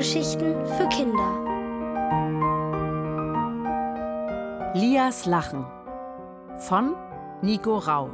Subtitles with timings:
[0.00, 1.44] Hörgeschichten für Kinder.
[4.72, 5.66] Lias Lachen
[6.56, 6.96] von
[7.42, 8.08] Nico Rau.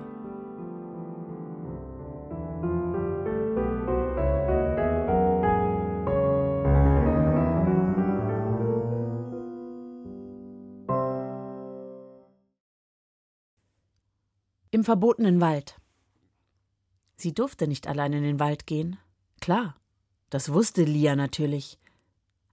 [14.72, 15.80] Im verbotenen Wald.
[17.14, 18.98] Sie durfte nicht allein in den Wald gehen.
[19.40, 19.76] Klar,
[20.30, 21.78] das wusste Lia natürlich,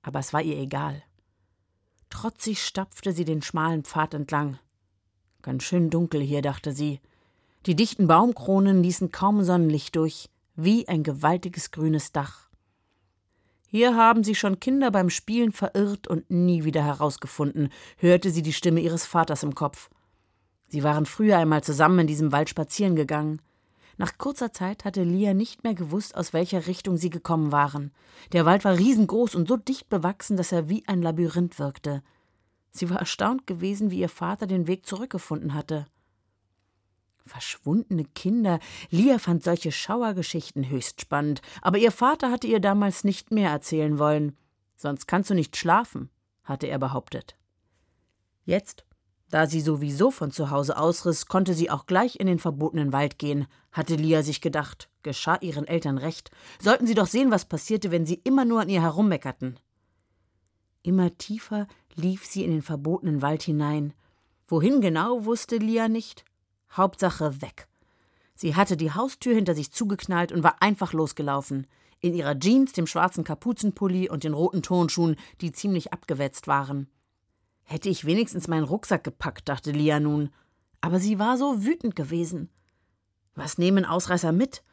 [0.01, 1.03] aber es war ihr egal.
[2.09, 4.59] Trotzig stapfte sie den schmalen Pfad entlang.
[5.41, 6.99] Ganz schön dunkel hier, dachte sie.
[7.65, 12.49] Die dichten Baumkronen ließen kaum Sonnenlicht durch, wie ein gewaltiges grünes Dach.
[13.67, 18.53] Hier haben sie schon Kinder beim Spielen verirrt und nie wieder herausgefunden, hörte sie die
[18.53, 19.89] Stimme ihres Vaters im Kopf.
[20.67, 23.41] Sie waren früher einmal zusammen in diesem Wald spazieren gegangen.
[23.97, 27.91] Nach kurzer Zeit hatte Lia nicht mehr gewusst, aus welcher Richtung sie gekommen waren.
[28.31, 32.01] Der Wald war riesengroß und so dicht bewachsen, dass er wie ein Labyrinth wirkte.
[32.71, 35.85] Sie war erstaunt gewesen, wie ihr Vater den Weg zurückgefunden hatte.
[37.25, 38.59] Verschwundene Kinder.
[38.89, 43.99] Lia fand solche Schauergeschichten höchst spannend, aber ihr Vater hatte ihr damals nicht mehr erzählen
[43.99, 44.35] wollen.
[44.75, 46.09] Sonst kannst du nicht schlafen,
[46.43, 47.37] hatte er behauptet.
[48.43, 48.83] Jetzt
[49.29, 53.17] da sie sowieso von zu Hause ausriss, konnte sie auch gleich in den verbotenen Wald
[53.17, 54.89] gehen, hatte Lia sich gedacht.
[55.01, 56.31] Geschah ihren Eltern recht.
[56.61, 59.59] Sollten sie doch sehen, was passierte, wenn sie immer nur an ihr herummeckerten.
[60.83, 63.93] Immer tiefer lief sie in den verbotenen Wald hinein.
[64.47, 66.25] Wohin genau, wusste Lia nicht.
[66.71, 67.67] Hauptsache weg.
[68.35, 71.67] Sie hatte die Haustür hinter sich zugeknallt und war einfach losgelaufen.
[71.99, 76.89] In ihrer Jeans, dem schwarzen Kapuzenpulli und den roten Turnschuhen, die ziemlich abgewetzt waren.
[77.63, 80.29] Hätte ich wenigstens meinen Rucksack gepackt, dachte Lia nun.
[80.81, 82.49] Aber sie war so wütend gewesen.
[83.35, 84.63] Was nehmen Ausreißer mit?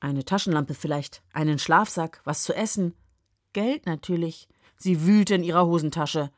[0.00, 2.94] Eine Taschenlampe vielleicht, einen Schlafsack, was zu essen.
[3.52, 4.48] Geld natürlich.
[4.76, 6.30] Sie wühlte in ihrer Hosentasche.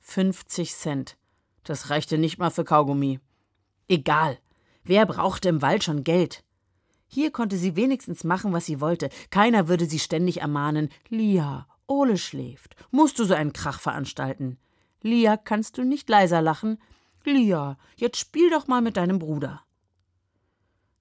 [0.00, 1.16] 50 Cent.
[1.64, 3.20] Das reichte nicht mal für Kaugummi.
[3.88, 4.38] Egal.
[4.84, 6.44] Wer brauchte im Wald schon Geld?
[7.06, 9.08] Hier konnte sie wenigstens machen, was sie wollte.
[9.30, 10.90] Keiner würde sie ständig ermahnen.
[11.08, 12.76] Lia, Ole schläft.
[12.92, 14.58] Musst du so einen Krach veranstalten?
[15.02, 16.78] Lia, kannst du nicht leiser lachen?
[17.24, 19.62] Lia, jetzt spiel doch mal mit deinem Bruder.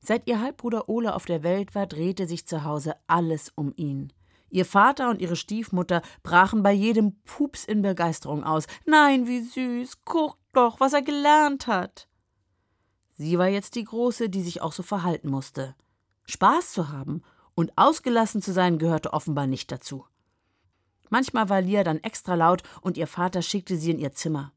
[0.01, 4.13] Seit ihr Halbbruder Ole auf der Welt war, drehte sich zu Hause alles um ihn.
[4.49, 8.65] Ihr Vater und ihre Stiefmutter brachen bei jedem Pups in Begeisterung aus.
[8.85, 12.07] Nein, wie süß, guck doch, was er gelernt hat.
[13.13, 15.75] Sie war jetzt die Große, die sich auch so verhalten musste.
[16.25, 17.21] Spaß zu haben
[17.53, 20.05] und ausgelassen zu sein gehörte offenbar nicht dazu.
[21.09, 24.53] Manchmal war Lia dann extra laut und ihr Vater schickte sie in ihr Zimmer.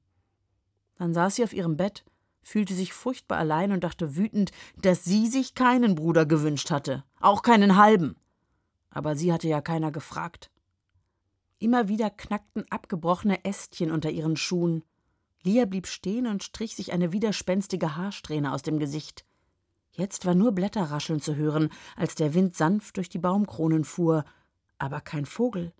[0.96, 2.04] Dann saß sie auf ihrem Bett,
[2.42, 7.42] fühlte sich furchtbar allein und dachte wütend, dass sie sich keinen Bruder gewünscht hatte, auch
[7.42, 8.16] keinen halben.
[8.90, 10.50] Aber sie hatte ja keiner gefragt.
[11.58, 14.82] Immer wieder knackten abgebrochene Ästchen unter ihren Schuhen.
[15.44, 19.24] Lia blieb stehen und strich sich eine widerspenstige Haarsträhne aus dem Gesicht.
[19.92, 24.24] Jetzt war nur Blätterrascheln zu hören, als der Wind sanft durch die Baumkronen fuhr,
[24.78, 25.72] aber kein Vogel.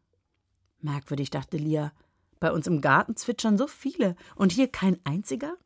[0.82, 1.92] Merkwürdig, dachte Lia.
[2.40, 5.56] Bei uns im Garten zwitschern so viele und hier kein einziger?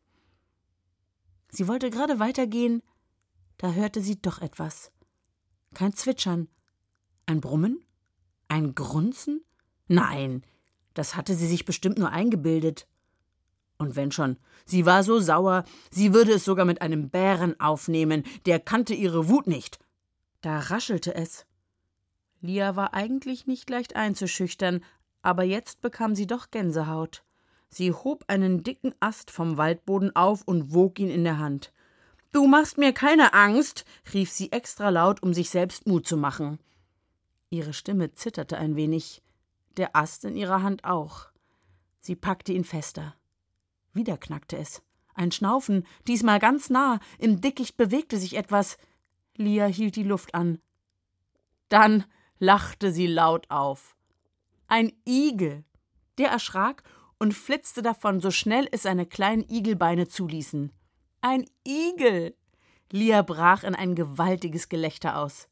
[1.51, 2.83] Sie wollte gerade weitergehen,
[3.57, 4.93] da hörte sie doch etwas.
[5.75, 6.49] Kein Zwitschern.
[7.25, 7.85] Ein Brummen?
[8.49, 9.43] Ein Grunzen?
[9.89, 10.43] Nein,
[10.95, 12.87] das hatte sie sich bestimmt nur eingebildet.
[13.79, 18.25] Und wenn schon, sie war so sauer, sie würde es sogar mit einem Bären aufnehmen,
[18.47, 19.79] der kannte ihre Wut nicht.
[20.41, 21.47] Da raschelte es.
[22.41, 24.85] Lia war eigentlich nicht leicht einzuschüchtern,
[25.27, 27.25] aber jetzt bekam sie doch Gänsehaut.
[27.69, 31.73] Sie hob einen dicken Ast vom Waldboden auf und wog ihn in der Hand.
[32.31, 33.85] Du machst mir keine Angst,
[34.15, 36.61] rief sie extra laut, um sich selbst Mut zu machen.
[37.51, 39.21] Ihre Stimme zitterte ein wenig,
[39.77, 41.27] der Ast in ihrer Hand auch.
[41.99, 43.17] Sie packte ihn fester.
[43.95, 44.81] Wieder knackte es.
[45.15, 48.79] Ein Schnaufen, diesmal ganz nah, im Dickicht bewegte sich etwas.
[49.37, 50.61] Lia hielt die Luft an.
[51.69, 52.05] Dann
[52.39, 53.96] lachte sie laut auf.
[54.69, 55.65] Ein Igel.
[56.19, 56.83] Der erschrak
[57.19, 60.73] und flitzte davon, so schnell es seine kleinen Igelbeine zuließen.
[61.21, 62.35] Ein Igel.
[62.91, 65.49] Lia brach in ein gewaltiges Gelächter aus.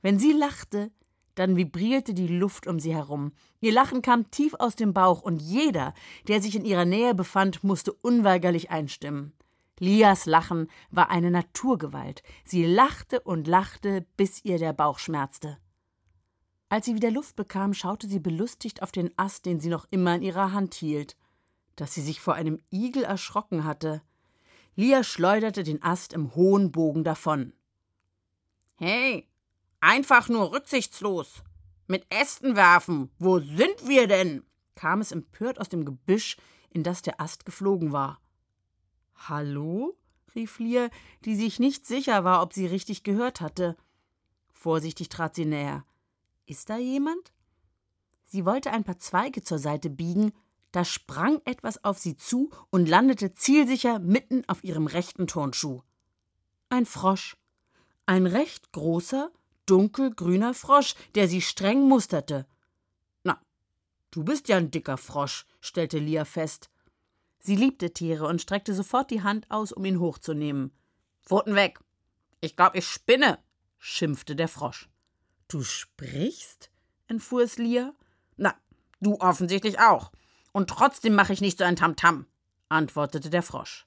[0.00, 0.90] Wenn sie lachte,
[1.34, 3.32] dann vibrierte die Luft um sie herum.
[3.60, 5.94] Ihr Lachen kam tief aus dem Bauch, und jeder,
[6.26, 9.34] der sich in ihrer Nähe befand, musste unweigerlich einstimmen.
[9.78, 12.22] Lias Lachen war eine Naturgewalt.
[12.44, 15.58] Sie lachte und lachte, bis ihr der Bauch schmerzte.
[16.68, 20.14] Als sie wieder Luft bekam, schaute sie belustigt auf den Ast, den sie noch immer
[20.14, 21.16] in ihrer Hand hielt.
[21.76, 24.02] Dass sie sich vor einem Igel erschrocken hatte.
[24.76, 27.52] Lia schleuderte den Ast im hohen Bogen davon.
[28.76, 29.26] Hey,
[29.80, 31.42] einfach nur rücksichtslos,
[31.86, 33.10] Mit Ästen werfen.
[33.18, 34.44] Wo sind wir denn?
[34.74, 36.36] kam es empört aus dem Gebüsch,
[36.70, 38.20] in das der Ast geflogen war.
[39.16, 39.96] Hallo?
[40.34, 40.90] rief Lia,
[41.24, 43.76] die sich nicht sicher war, ob sie richtig gehört hatte.
[44.52, 45.84] Vorsichtig trat sie näher.
[46.48, 47.30] Ist da jemand?
[48.24, 50.32] Sie wollte ein paar Zweige zur Seite biegen,
[50.72, 55.82] da sprang etwas auf sie zu und landete zielsicher mitten auf ihrem rechten Turnschuh.
[56.70, 57.36] Ein Frosch.
[58.06, 59.30] Ein recht großer,
[59.66, 62.46] dunkelgrüner Frosch, der sie streng musterte.
[63.24, 63.38] Na,
[64.10, 66.70] du bist ja ein dicker Frosch, stellte Lia fest.
[67.40, 70.72] Sie liebte Tiere und streckte sofort die Hand aus, um ihn hochzunehmen.
[71.20, 71.78] Pfoten weg!
[72.40, 73.38] Ich glaub, ich spinne,
[73.76, 74.88] schimpfte der Frosch.
[75.48, 76.70] Du sprichst?
[77.06, 77.94] entfuhr es Lia.
[78.36, 78.54] Na,
[79.00, 80.12] du offensichtlich auch.
[80.52, 82.26] Und trotzdem mache ich nicht so ein Tamtam,
[82.68, 83.86] antwortete der Frosch.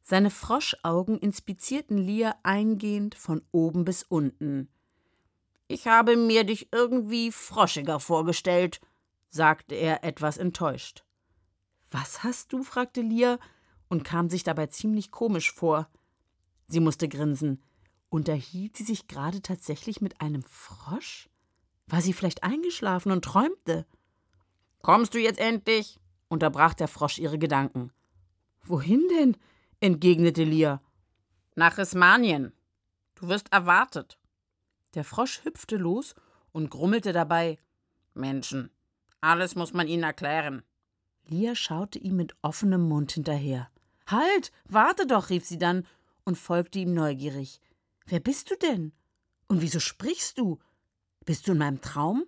[0.00, 4.68] Seine Froschaugen inspizierten Lia eingehend von oben bis unten.
[5.68, 8.80] Ich habe mir dich irgendwie froschiger vorgestellt,
[9.28, 11.04] sagte er etwas enttäuscht.
[11.90, 12.62] Was hast du?
[12.62, 13.38] fragte Lia
[13.88, 15.88] und kam sich dabei ziemlich komisch vor.
[16.66, 17.62] Sie musste grinsen.
[18.12, 21.30] Unterhielt sie sich gerade tatsächlich mit einem Frosch?
[21.86, 23.86] War sie vielleicht eingeschlafen und träumte?
[24.82, 25.98] Kommst du jetzt endlich?
[26.28, 27.90] unterbrach der Frosch ihre Gedanken.
[28.64, 29.38] Wohin denn?
[29.80, 30.82] entgegnete Lia.
[31.54, 32.52] Nach Rismanien.
[33.14, 34.18] Du wirst erwartet.
[34.92, 36.14] Der Frosch hüpfte los
[36.52, 37.56] und grummelte dabei.
[38.12, 38.68] Menschen,
[39.22, 40.62] alles muss man ihnen erklären.
[41.24, 43.70] Lia schaute ihm mit offenem Mund hinterher.
[44.06, 45.86] Halt, warte doch, rief sie dann
[46.24, 47.58] und folgte ihm neugierig.
[48.06, 48.92] Wer bist du denn?
[49.48, 50.58] Und wieso sprichst du?
[51.24, 52.24] Bist du in meinem Traum?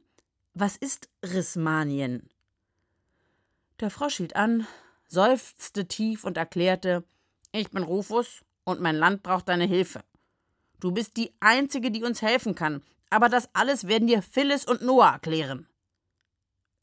[0.54, 2.28] Was ist Rismanien?
[3.80, 4.66] Der Frosch hielt an,
[5.08, 7.04] seufzte tief und erklärte,
[7.52, 10.04] ich bin Rufus und mein Land braucht deine Hilfe.
[10.80, 14.82] Du bist die Einzige, die uns helfen kann, aber das alles werden dir Phyllis und
[14.82, 15.66] Noah erklären.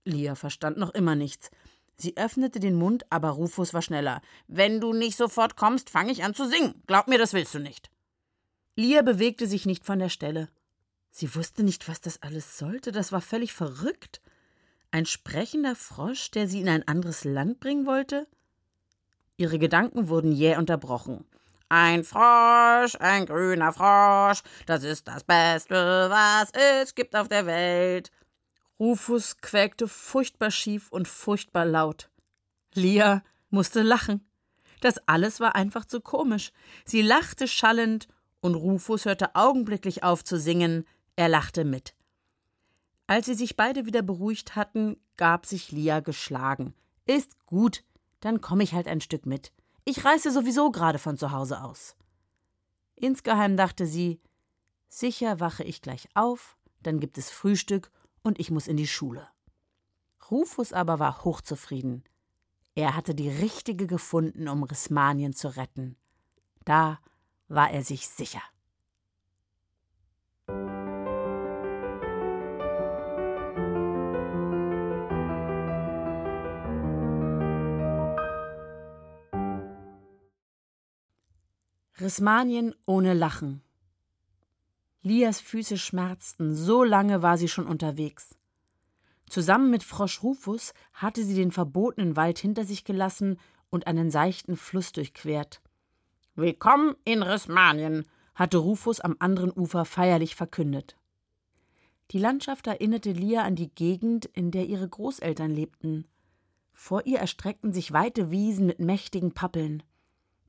[0.06, 1.52] Lia verstand noch immer nichts.
[1.98, 4.22] Sie öffnete den Mund, aber Rufus war schneller.
[4.48, 6.82] Wenn du nicht sofort kommst, fange ich an zu singen.
[6.88, 7.92] Glaub mir, das willst du nicht.
[8.76, 10.50] Lia bewegte sich nicht von der Stelle.
[11.12, 12.92] Sie wusste nicht, was das alles sollte.
[12.92, 14.22] Das war völlig verrückt.
[14.92, 18.28] Ein sprechender Frosch, der sie in ein anderes Land bringen wollte?
[19.38, 21.26] Ihre Gedanken wurden jäh unterbrochen.
[21.70, 28.12] Ein Frosch, ein grüner Frosch, das ist das Beste, was es gibt auf der Welt.
[28.80, 32.10] Rufus quäkte furchtbar schief und furchtbar laut.
[32.74, 34.28] Lia musste lachen.
[34.82, 36.52] Das alles war einfach zu komisch.
[36.84, 38.08] Sie lachte schallend,
[38.42, 40.86] und Rufus hörte augenblicklich auf zu singen,
[41.16, 41.96] er lachte mit.
[43.08, 46.74] Als sie sich beide wieder beruhigt hatten, gab sich Lia geschlagen.
[47.06, 47.84] Ist gut,
[48.20, 49.52] dann komme ich halt ein Stück mit.
[49.86, 51.96] Ich reise sowieso gerade von zu Hause aus.
[52.96, 54.22] Insgeheim dachte sie,
[54.88, 57.92] sicher wache ich gleich auf, dann gibt es Frühstück
[58.24, 59.28] und ich muss in die Schule.
[60.30, 62.04] Rufus aber war hochzufrieden.
[62.76, 65.98] Er hatte die richtige gefunden, um Rismanien zu retten.
[66.64, 67.00] Da
[67.54, 68.42] war er sich sicher.
[82.00, 83.62] Rismanien ohne Lachen.
[85.04, 88.36] Lias Füße schmerzten, so lange war sie schon unterwegs.
[89.30, 94.58] Zusammen mit Frosch Rufus hatte sie den verbotenen Wald hinter sich gelassen und einen seichten
[94.58, 95.62] Fluss durchquert.
[96.36, 100.96] Willkommen in Rismanien, hatte Rufus am anderen Ufer feierlich verkündet.
[102.12, 106.08] Die Landschaft erinnerte Lia an die Gegend, in der ihre Großeltern lebten.
[106.72, 109.84] Vor ihr erstreckten sich weite Wiesen mit mächtigen Pappeln.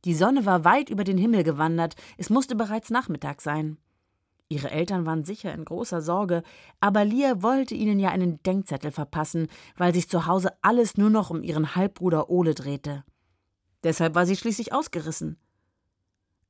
[0.05, 3.77] Die Sonne war weit über den Himmel gewandert, es musste bereits Nachmittag sein.
[4.49, 6.45] Ihre Eltern waren sicher in großer Sorge,
[6.79, 11.31] aber Lia wollte ihnen ja einen Denkzettel verpassen, weil sich zu Hause alles nur noch
[11.31, 13.03] um ihren Halbbruder Ole drehte.
[13.83, 15.39] Deshalb war sie schließlich ausgerissen.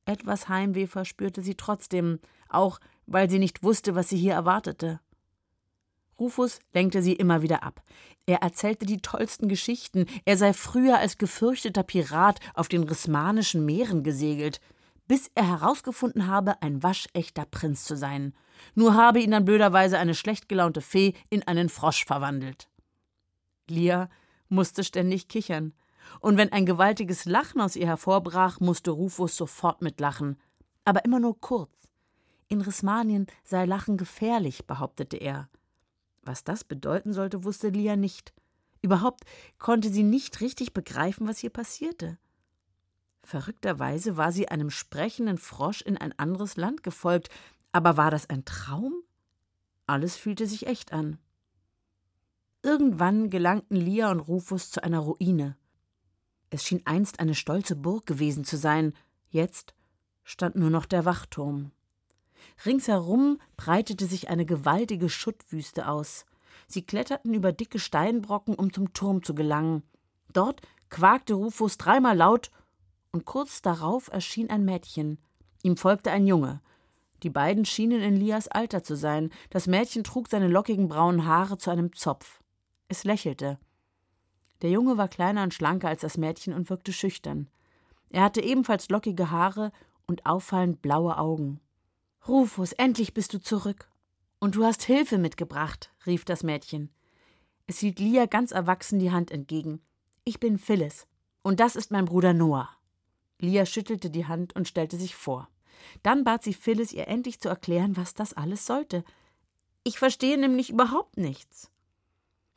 [0.05, 2.19] Etwas Heimweh verspürte sie trotzdem,
[2.49, 4.99] auch weil sie nicht wusste, was sie hier erwartete.
[6.19, 7.81] Rufus lenkte sie immer wieder ab.
[8.25, 14.03] Er erzählte die tollsten Geschichten, er sei früher als gefürchteter Pirat auf den rismanischen Meeren
[14.03, 14.59] gesegelt,
[15.07, 18.33] bis er herausgefunden habe, ein waschechter Prinz zu sein.
[18.75, 22.69] Nur habe ihn dann blöderweise eine schlecht gelaunte Fee in einen Frosch verwandelt.
[23.69, 24.09] Lia
[24.47, 25.73] musste ständig kichern,
[26.19, 30.37] und wenn ein gewaltiges Lachen aus ihr hervorbrach, musste Rufus sofort mitlachen,
[30.85, 31.91] aber immer nur kurz.
[32.47, 35.49] In Rismanien sei Lachen gefährlich, behauptete er.
[36.21, 38.33] Was das bedeuten sollte, wusste Lia nicht.
[38.81, 39.23] Überhaupt
[39.57, 42.17] konnte sie nicht richtig begreifen, was hier passierte.
[43.23, 47.29] Verrückterweise war sie einem sprechenden Frosch in ein anderes Land gefolgt,
[47.71, 48.93] aber war das ein Traum?
[49.87, 51.17] Alles fühlte sich echt an.
[52.61, 55.57] Irgendwann gelangten Lia und Rufus zu einer Ruine.
[56.53, 58.93] Es schien einst eine stolze Burg gewesen zu sein,
[59.31, 59.73] jetzt
[60.23, 61.71] stand nur noch der Wachturm.
[62.63, 66.27] Ringsherum breitete sich eine gewaltige Schuttwüste aus.
[66.67, 69.81] Sie kletterten über dicke Steinbrocken, um zum Turm zu gelangen.
[70.31, 72.51] Dort quakte Rufus dreimal laut,
[73.11, 75.17] und kurz darauf erschien ein Mädchen.
[75.63, 76.61] Ihm folgte ein Junge.
[77.23, 79.31] Die beiden schienen in Lias Alter zu sein.
[79.49, 82.43] Das Mädchen trug seine lockigen braunen Haare zu einem Zopf.
[82.89, 83.57] Es lächelte.
[84.63, 87.49] Der Junge war kleiner und schlanker als das Mädchen und wirkte schüchtern.
[88.09, 89.73] Er hatte ebenfalls lockige Haare
[90.07, 91.59] und auffallend blaue Augen.
[92.27, 93.89] Rufus, endlich bist du zurück.
[94.39, 96.89] Und du hast Hilfe mitgebracht, rief das Mädchen.
[97.67, 99.81] Es hielt Lia ganz erwachsen die Hand entgegen.
[100.23, 101.07] Ich bin Phyllis.
[101.41, 102.69] Und das ist mein Bruder Noah.
[103.39, 105.49] Lia schüttelte die Hand und stellte sich vor.
[106.03, 109.03] Dann bat sie Phyllis, ihr endlich zu erklären, was das alles sollte.
[109.83, 111.69] Ich verstehe nämlich überhaupt nichts.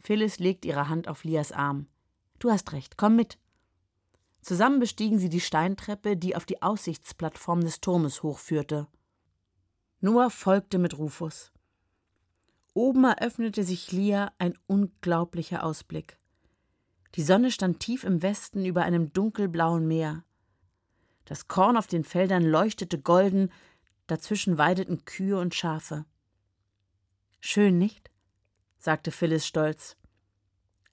[0.00, 1.88] Phyllis legte ihre Hand auf Lias Arm.
[2.38, 3.38] Du hast recht, komm mit.
[4.40, 8.86] Zusammen bestiegen sie die Steintreppe, die auf die Aussichtsplattform des Turmes hochführte.
[10.00, 11.52] Noah folgte mit Rufus.
[12.74, 16.18] Oben eröffnete sich Lia ein unglaublicher Ausblick.
[17.14, 20.22] Die Sonne stand tief im Westen über einem dunkelblauen Meer.
[21.24, 23.50] Das Korn auf den Feldern leuchtete golden,
[24.06, 26.04] dazwischen weideten Kühe und Schafe.
[27.40, 28.10] Schön, nicht?
[28.78, 29.96] sagte Phyllis stolz.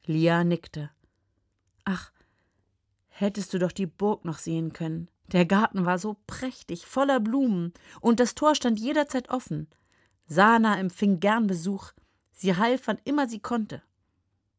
[0.06, 0.90] Lia nickte.
[1.86, 2.12] Ach,
[3.08, 5.10] hättest du doch die Burg noch sehen können.
[5.28, 9.68] Der Garten war so prächtig, voller Blumen, und das Tor stand jederzeit offen.
[10.28, 11.92] Sana empfing gern Besuch.
[12.32, 13.82] Sie half, wann immer sie konnte.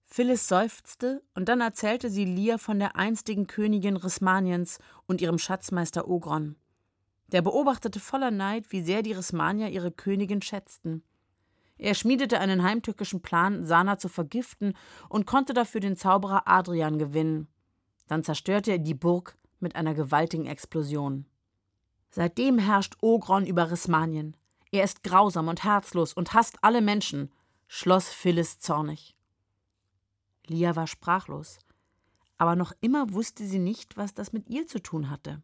[0.04, 6.09] Phyllis seufzte, und dann erzählte sie Lia von der einstigen Königin Rismaniens und ihrem Schatzmeister
[6.09, 6.57] Ogron.
[7.28, 11.02] Der beobachtete voller Neid, wie sehr die Rismanier ihre Königin schätzten.
[11.76, 14.75] Er schmiedete einen heimtückischen Plan, Sana zu vergiften
[15.09, 17.49] und konnte dafür den Zauberer Adrian gewinnen.
[18.07, 21.26] Dann zerstörte er die Burg mit einer gewaltigen Explosion.
[22.11, 24.37] Seitdem herrscht Ogron über Rismanien.
[24.71, 27.33] Er ist grausam und herzlos und hasst alle Menschen,
[27.66, 29.16] schloss Phyllis zornig.
[30.47, 31.59] Lia war sprachlos,
[32.38, 35.43] aber noch immer wusste sie nicht, was das mit ihr zu tun hatte.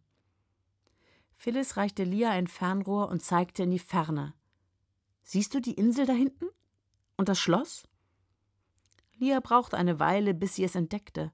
[1.36, 4.34] Phyllis reichte Lia ein Fernrohr und zeigte in die Ferne.
[5.32, 6.46] Siehst du die Insel da hinten?
[7.16, 7.84] Und das Schloss?
[9.16, 11.30] Lia brauchte eine Weile, bis sie es entdeckte.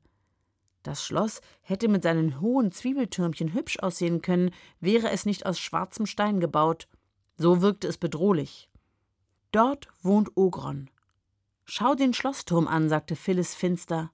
[0.83, 4.51] Das Schloss hätte mit seinen hohen Zwiebeltürmchen hübsch aussehen können,
[4.81, 6.89] wäre es nicht aus schwarzem Stein gebaut.
[7.39, 8.69] So wirkte es bedrohlich.
[9.51, 10.91] Dort wohnt Ogron.
[11.65, 14.13] Schau den Schlossturm an, sagte Phyllis finster.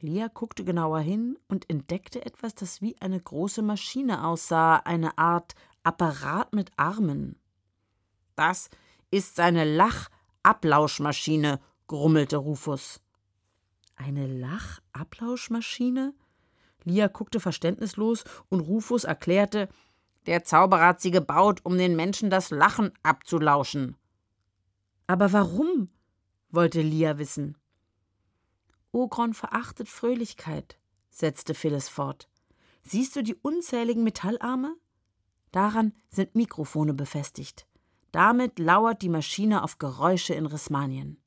[0.00, 5.54] Lia guckte genauer hin und entdeckte etwas, das wie eine große Maschine aussah, eine Art
[5.84, 7.40] Apparat mit Armen.
[8.36, 8.68] Das
[9.10, 13.00] ist seine Lachablauschmaschine, grummelte Rufus.
[13.96, 16.14] Eine Lachablauschmaschine?
[16.82, 19.68] Lia guckte verständnislos und Rufus erklärte,
[20.26, 23.96] der Zauberer hat sie gebaut, um den Menschen das Lachen abzulauschen.
[25.06, 25.90] Aber warum?
[26.50, 27.58] wollte Lia wissen.
[28.92, 30.78] Ogron verachtet Fröhlichkeit,
[31.10, 32.28] setzte Phyllis fort.
[32.82, 34.76] Siehst du die unzähligen Metallarme?
[35.50, 37.66] Daran sind Mikrofone befestigt.
[38.14, 41.18] Damit lauert die Maschine auf Geräusche in Rismanien.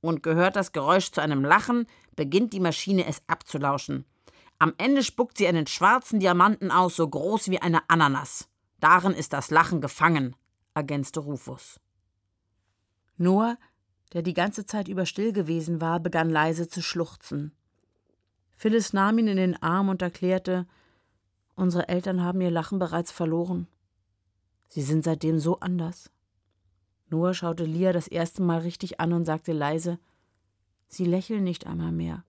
[0.00, 4.04] Und gehört das Geräusch zu einem Lachen, beginnt die Maschine es abzulauschen.
[4.60, 8.48] Am Ende spuckt sie einen schwarzen Diamanten aus, so groß wie eine Ananas.
[8.78, 10.36] Darin ist das Lachen gefangen,
[10.74, 11.80] ergänzte Rufus.
[13.16, 13.56] Noah
[14.12, 17.52] der die ganze Zeit über still gewesen war, begann leise zu schluchzen.
[18.56, 20.66] Phyllis nahm ihn in den Arm und erklärte,
[21.54, 23.68] unsere Eltern haben ihr Lachen bereits verloren.
[24.70, 26.10] Sie sind seitdem so anders.
[27.10, 29.98] Noah schaute Lia das erste Mal richtig an und sagte leise,
[30.86, 32.24] Sie lächeln nicht einmal mehr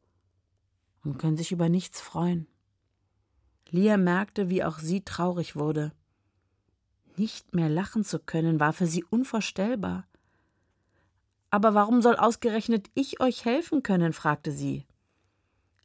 [1.03, 2.47] und können sich über nichts freuen.
[3.69, 5.93] Lia merkte, wie auch sie traurig wurde.
[7.15, 10.07] Nicht mehr lachen zu können, war für sie unvorstellbar.
[11.49, 14.13] Aber warum soll ausgerechnet ich euch helfen können?
[14.13, 14.85] fragte sie.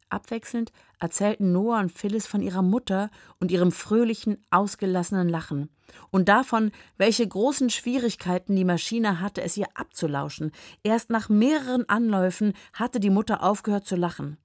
[0.08, 3.10] Abwechselnd erzählten Noah und Phyllis von ihrer Mutter
[3.40, 5.70] und ihrem fröhlichen, ausgelassenen Lachen
[6.10, 10.52] und davon, welche großen Schwierigkeiten die Maschine hatte, es ihr abzulauschen.
[10.82, 14.38] Erst nach mehreren Anläufen hatte die Mutter aufgehört zu lachen.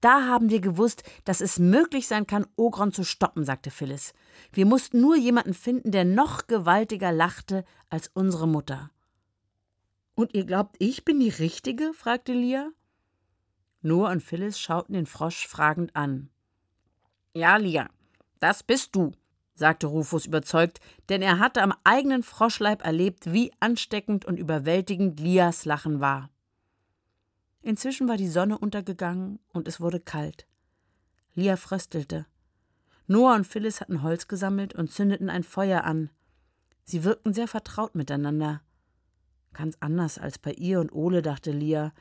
[0.00, 4.14] Da haben wir gewusst, dass es möglich sein kann, Ogron zu stoppen, sagte Phyllis.
[4.52, 8.90] Wir mussten nur jemanden finden, der noch gewaltiger lachte als unsere Mutter.
[10.14, 11.92] Und ihr glaubt, ich bin die Richtige?
[11.94, 12.70] fragte Lia.
[13.82, 16.30] Noah und Phyllis schauten den Frosch fragend an.
[17.34, 17.88] Ja, Lia,
[18.40, 19.12] das bist du.
[19.54, 25.64] sagte Rufus überzeugt, denn er hatte am eigenen Froschleib erlebt, wie ansteckend und überwältigend Lias
[25.64, 26.30] Lachen war.
[27.60, 30.46] Inzwischen war die Sonne untergegangen und es wurde kalt.
[31.34, 32.26] Lia fröstelte.
[33.06, 36.10] Noah und Phyllis hatten Holz gesammelt und zündeten ein Feuer an.
[36.84, 38.62] Sie wirkten sehr vertraut miteinander.
[39.52, 41.92] Ganz anders als bei ihr und Ole, dachte Lia.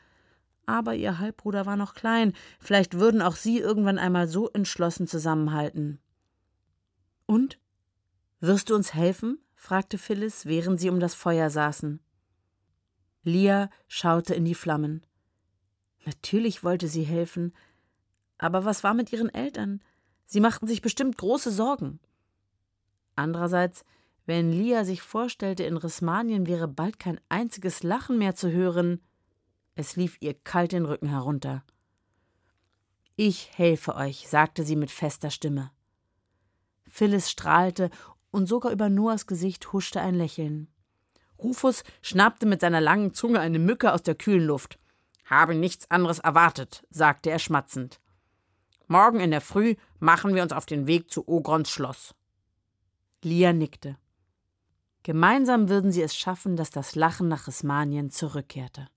[0.72, 6.00] Aber ihr Halbbruder war noch klein, vielleicht würden auch sie irgendwann einmal so entschlossen zusammenhalten.
[7.25, 7.60] Und?
[8.40, 9.40] Wirst du uns helfen?
[9.54, 12.00] fragte Phyllis, während sie um das Feuer saßen.
[13.24, 15.06] Lia schaute in die Flammen.
[16.06, 17.54] Natürlich wollte sie helfen,
[18.38, 19.82] aber was war mit ihren Eltern?
[20.25, 22.00] Sie machten sich bestimmt große Sorgen.
[23.18, 23.84] Andererseits,
[24.25, 29.01] wenn Lia sich vorstellte, in Rismanien wäre bald kein einziges Lachen mehr zu hören,
[29.82, 31.64] es lief ihr kalt den Rücken herunter.
[33.16, 35.72] Ich helfe euch, sagte sie mit fester Stimme.
[36.88, 37.90] Phyllis strahlte,
[38.30, 40.70] und sogar über Noahs Gesicht huschte ein Lächeln.
[41.38, 44.80] Rufus schnappte mit seiner langen Zunge eine Mücke aus der kühlen Luft.
[45.26, 48.00] Habe nichts anderes erwartet, sagte er schmatzend.
[48.88, 52.16] Morgen in der Früh machen wir uns auf den Weg zu Ogrons Schloss.
[53.24, 53.98] Lia nickte.
[55.04, 58.88] Gemeinsam würden sie es schaffen, dass das Lachen nach Rismanien zurückkehrte.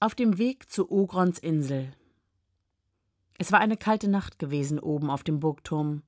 [0.00, 1.90] Auf dem Weg zu Ogrons Insel.
[3.36, 6.04] Es war eine kalte Nacht gewesen oben auf dem Burgturm.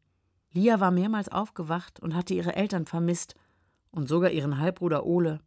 [0.53, 3.35] Lia war mehrmals aufgewacht und hatte ihre Eltern vermisst
[3.91, 5.41] und sogar ihren Halbbruder Ole.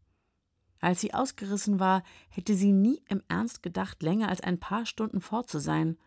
[0.82, 5.22] Als sie ausgerissen war, hätte sie nie im Ernst gedacht, länger als ein paar Stunden
[5.22, 5.98] fort zu sein.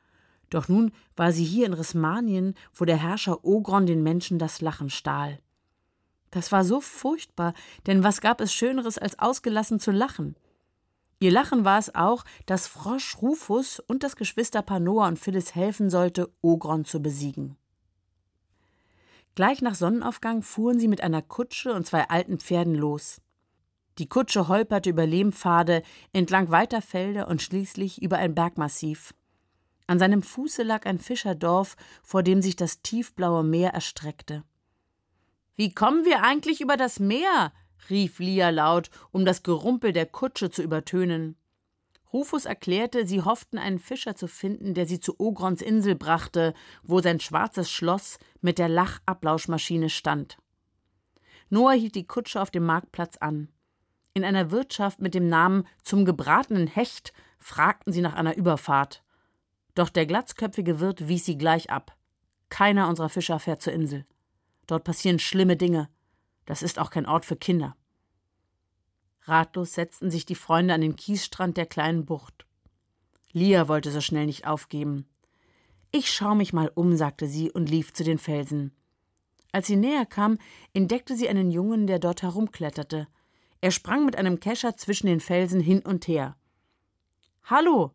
[0.51, 4.91] Doch nun war sie hier in Rismanien, wo der Herrscher Ogron den Menschen das Lachen
[4.91, 5.41] stahl.
[6.31, 7.55] Das war so furchtbar,
[7.87, 10.37] denn was gab es Schöneres, als ausgelassen zu lachen?
[11.19, 15.89] Ihr Lachen war es auch, dass Frosch Rufus und das Geschwisterpaar Noah und Phyllis helfen
[15.89, 17.57] sollte, Ogron zu besiegen.
[19.35, 23.21] Gleich nach Sonnenaufgang fuhren sie mit einer Kutsche und zwei alten Pferden los.
[23.99, 29.15] Die Kutsche holperte über Lehmpfade, entlang weiter Felder und schließlich über ein Bergmassiv.
[29.87, 34.43] An seinem Fuße lag ein Fischerdorf, vor dem sich das tiefblaue Meer erstreckte.
[35.55, 37.53] Wie kommen wir eigentlich über das Meer?
[37.91, 41.37] Rief Lia laut, um das Gerumpel der Kutsche zu übertönen.
[42.13, 47.01] Rufus erklärte, sie hofften, einen Fischer zu finden, der sie zu Ogrons Insel brachte, wo
[47.01, 50.39] sein schwarzes Schloss mit der Lachablauschmaschine stand.
[51.51, 53.49] Noah hielt die Kutsche auf dem Marktplatz an.
[54.15, 59.03] In einer Wirtschaft mit dem Namen Zum gebratenen Hecht fragten sie nach einer Überfahrt.
[59.75, 61.97] Doch der glatzköpfige Wirt wies sie gleich ab.
[62.49, 64.07] Keiner unserer Fischer fährt zur Insel.
[64.67, 65.91] Dort passieren schlimme Dinge.
[66.47, 67.77] Das ist auch kein Ort für Kinder.
[69.23, 72.47] Ratlos setzten sich die Freunde an den Kiesstrand der kleinen Bucht.
[73.33, 75.07] Lia wollte so schnell nicht aufgeben.
[75.91, 78.73] Ich schau mich mal um, sagte sie und lief zu den Felsen.
[79.53, 80.39] Als sie näher kam,
[80.73, 83.09] entdeckte sie einen Jungen, der dort herumkletterte.
[83.61, 86.37] Er sprang mit einem Kescher zwischen den Felsen hin und her.
[87.45, 87.93] Hallo,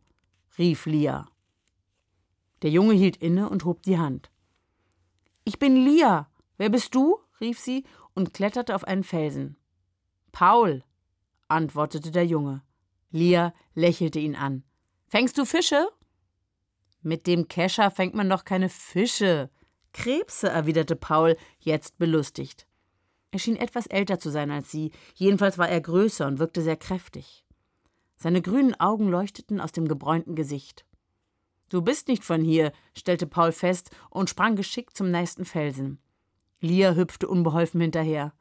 [0.57, 1.29] rief Lia.
[2.61, 4.31] Der Junge hielt inne und hob die Hand.
[5.43, 6.29] Ich bin Lia.
[6.57, 7.17] Wer bist du?
[7.39, 9.57] rief sie und kletterte auf einen Felsen.
[10.31, 10.83] Paul,
[11.47, 12.63] antwortete der Junge.
[13.11, 14.63] Lia lächelte ihn an.
[15.07, 15.89] Fängst du Fische?
[17.01, 19.49] Mit dem Kescher fängt man doch keine Fische.
[19.93, 22.67] Krebse, erwiderte Paul, jetzt belustigt.
[23.31, 26.77] Er schien etwas älter zu sein als sie, jedenfalls war er größer und wirkte sehr
[26.77, 27.45] kräftig.
[28.17, 30.85] Seine grünen Augen leuchteten aus dem gebräunten Gesicht.
[31.69, 35.99] Du bist nicht von hier, stellte Paul fest und sprang geschickt zum nächsten Felsen.
[36.61, 38.33] Lia hüpfte unbeholfen hinterher.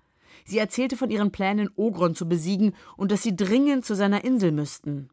[0.44, 4.52] Sie erzählte von ihren Plänen, Ogron zu besiegen und dass sie dringend zu seiner Insel
[4.52, 5.11] müssten.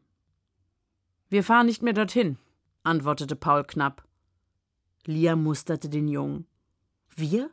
[1.28, 2.38] Wir fahren nicht mehr dorthin,
[2.84, 4.06] antwortete Paul knapp.
[5.04, 6.46] Lia musterte den Jungen.
[7.14, 7.50] Wir?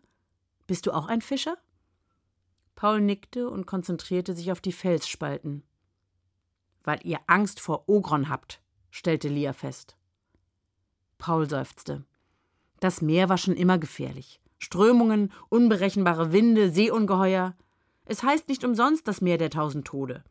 [0.68, 1.58] Bist du auch ein Fischer?
[2.76, 5.64] Paul nickte und konzentrierte sich auf die Felsspalten.
[6.84, 9.96] Weil ihr Angst vor Ogron habt, stellte Lia fest.
[11.18, 12.04] Paul seufzte.
[12.80, 14.42] Das Meer war schon immer gefährlich.
[14.58, 17.56] Strömungen, unberechenbare Winde, Seeungeheuer.
[18.06, 20.24] Es heißt nicht umsonst das Meer der tausend Tode.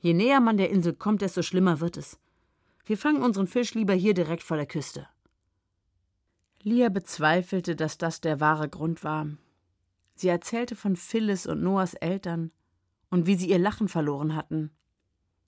[0.00, 2.18] Je näher man der Insel kommt, desto schlimmer wird es.
[2.84, 5.08] Wir fangen unseren Fisch lieber hier direkt vor der Küste.
[6.62, 9.28] Lia bezweifelte, dass das der wahre Grund war.
[10.14, 12.52] Sie erzählte von Phyllis und Noahs Eltern
[13.10, 14.70] und wie sie ihr Lachen verloren hatten.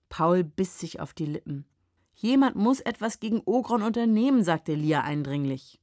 [0.09, 1.64] Paul biss sich auf die Lippen.
[2.14, 5.81] Jemand muss etwas gegen Ogron unternehmen, sagte Lia eindringlich.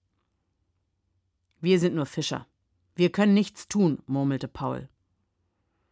[1.63, 2.45] Wir sind nur Fischer.
[2.93, 4.89] Wir können nichts tun, murmelte Paul.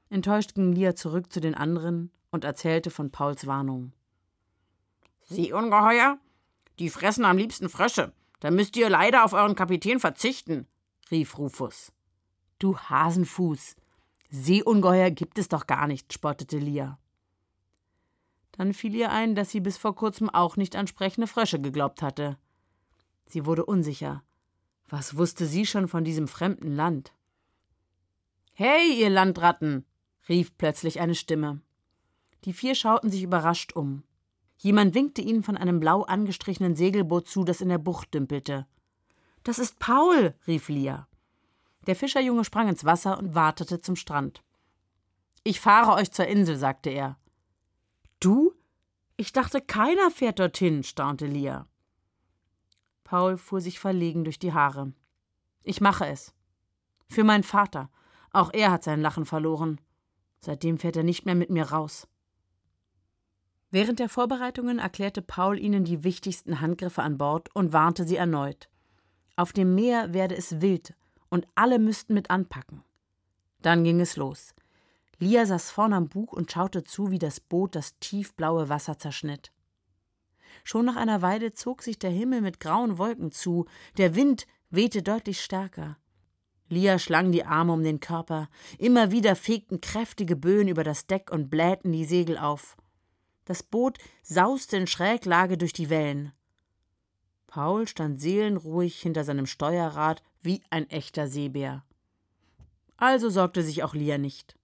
[0.09, 3.93] Enttäuscht ging Lia zurück zu den anderen und erzählte von Pauls Warnung.
[5.21, 6.19] Seeungeheuer?
[6.77, 8.11] Die fressen am liebsten Frösche.
[8.41, 10.67] Da müsst ihr leider auf euren Kapitän verzichten,
[11.09, 11.93] rief Rufus.
[12.59, 13.77] Du Hasenfuß.
[14.29, 16.99] Seeungeheuer gibt es doch gar nicht, spottete Lia.
[18.51, 22.01] Dann fiel ihr ein, dass sie bis vor kurzem auch nicht an sprechende Frösche geglaubt
[22.01, 22.37] hatte.
[23.23, 24.21] Sie wurde unsicher.
[24.89, 27.13] Was wusste sie schon von diesem fremden Land?
[28.53, 29.85] Hey, ihr Landratten!
[30.29, 31.61] rief plötzlich eine Stimme.
[32.45, 34.03] Die vier schauten sich überrascht um.
[34.57, 38.67] Jemand winkte ihnen von einem blau angestrichenen Segelboot zu, das in der Bucht dümpelte.
[39.43, 41.07] Das ist Paul, rief Lia.
[41.87, 44.43] Der Fischerjunge sprang ins Wasser und wartete zum Strand.
[45.43, 47.17] Ich fahre euch zur Insel, sagte er.
[48.19, 48.53] Du?
[49.17, 51.67] Ich dachte, keiner fährt dorthin, staunte Lia.
[53.11, 54.93] Paul fuhr sich verlegen durch die Haare.
[55.63, 56.33] Ich mache es.
[57.09, 57.89] Für meinen Vater.
[58.31, 59.81] Auch er hat sein Lachen verloren.
[60.39, 62.07] Seitdem fährt er nicht mehr mit mir raus.
[63.69, 68.69] Während der Vorbereitungen erklärte Paul ihnen die wichtigsten Handgriffe an Bord und warnte sie erneut.
[69.35, 70.93] Auf dem Meer werde es wild
[71.27, 72.81] und alle müssten mit anpacken.
[73.61, 74.55] Dann ging es los.
[75.19, 79.51] Lia saß vorn am Bug und schaute zu, wie das Boot das tiefblaue Wasser zerschnitt.
[80.63, 83.65] Schon nach einer Weile zog sich der Himmel mit grauen Wolken zu,
[83.97, 85.97] der Wind wehte deutlich stärker.
[86.69, 91.29] Lia schlang die Arme um den Körper, immer wieder fegten kräftige Böen über das Deck
[91.31, 92.77] und blähten die Segel auf.
[93.43, 96.31] Das Boot sauste in Schräglage durch die Wellen.
[97.47, 101.83] Paul stand seelenruhig hinter seinem Steuerrad wie ein echter Seebär.
[102.95, 104.55] Also sorgte sich auch Lia nicht.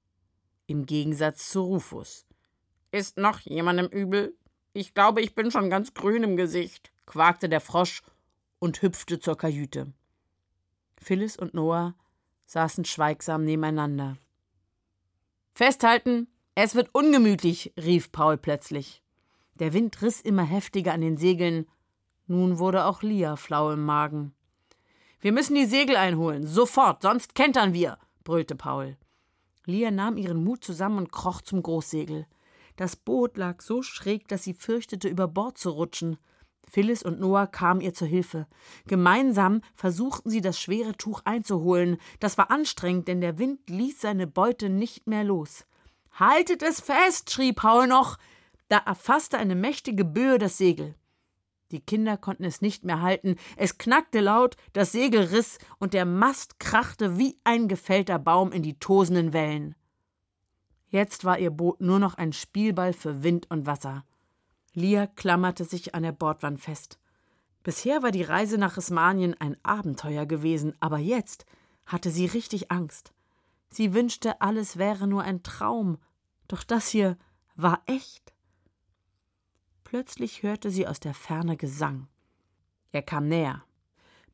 [0.67, 2.25] Im Gegensatz zu Rufus.
[2.91, 4.37] Ist noch jemandem übel?
[4.77, 8.03] Ich glaube, ich bin schon ganz grün im Gesicht, quakte der Frosch
[8.59, 9.91] und hüpfte zur Kajüte.
[11.01, 11.95] Phyllis und Noah
[12.45, 14.17] saßen schweigsam nebeneinander.
[15.55, 19.01] Festhalten, es wird ungemütlich, rief Paul plötzlich.
[19.55, 21.65] Der Wind riss immer heftiger an den Segeln.
[22.27, 24.35] Nun wurde auch Lia flau im Magen.
[25.19, 28.95] Wir müssen die Segel einholen, sofort, sonst kentern wir, brüllte Paul.
[29.65, 32.27] Lia nahm ihren Mut zusammen und kroch zum Großsegel.
[32.77, 36.17] Das Boot lag so schräg, dass sie fürchtete, über Bord zu rutschen.
[36.69, 38.45] Phyllis und Noah kamen ihr zur Hilfe.
[38.85, 41.97] Gemeinsam versuchten sie, das schwere Tuch einzuholen.
[42.19, 45.65] Das war anstrengend, denn der Wind ließ seine Beute nicht mehr los.
[46.11, 48.17] Haltet es fest, schrie Paul noch.
[48.67, 50.95] Da erfasste eine mächtige Böe das Segel.
[51.71, 53.37] Die Kinder konnten es nicht mehr halten.
[53.55, 58.61] Es knackte laut, das Segel riss und der Mast krachte wie ein gefällter Baum in
[58.61, 59.75] die tosenden Wellen.
[60.97, 64.03] Jetzt war ihr Boot nur noch ein Spielball für Wind und Wasser.
[64.73, 66.97] Lia klammerte sich an der Bordwand fest.
[67.61, 71.45] Bisher war die Reise nach Ismanien ein Abenteuer gewesen, aber jetzt
[71.85, 73.13] hatte sie richtig Angst.
[73.69, 75.99] Sie wünschte, alles wäre nur ein Traum,
[76.47, 77.15] doch das hier
[77.55, 78.33] war echt.
[79.83, 82.07] Plötzlich hörte sie aus der Ferne Gesang.
[82.91, 83.63] Er kam näher.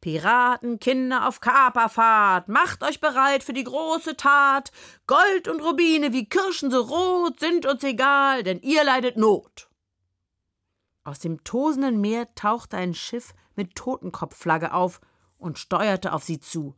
[0.04, 4.74] Piraten, Kinder auf Kaperfahrt, macht euch bereit für die große Tat.
[5.08, 9.70] Gold und Rubine wie Kirschen so rot sind uns egal, denn ihr leidet Not.
[11.06, 15.00] Aus dem tosenden Meer tauchte ein Schiff mit Totenkopfflagge auf
[15.38, 16.76] und steuerte auf sie zu.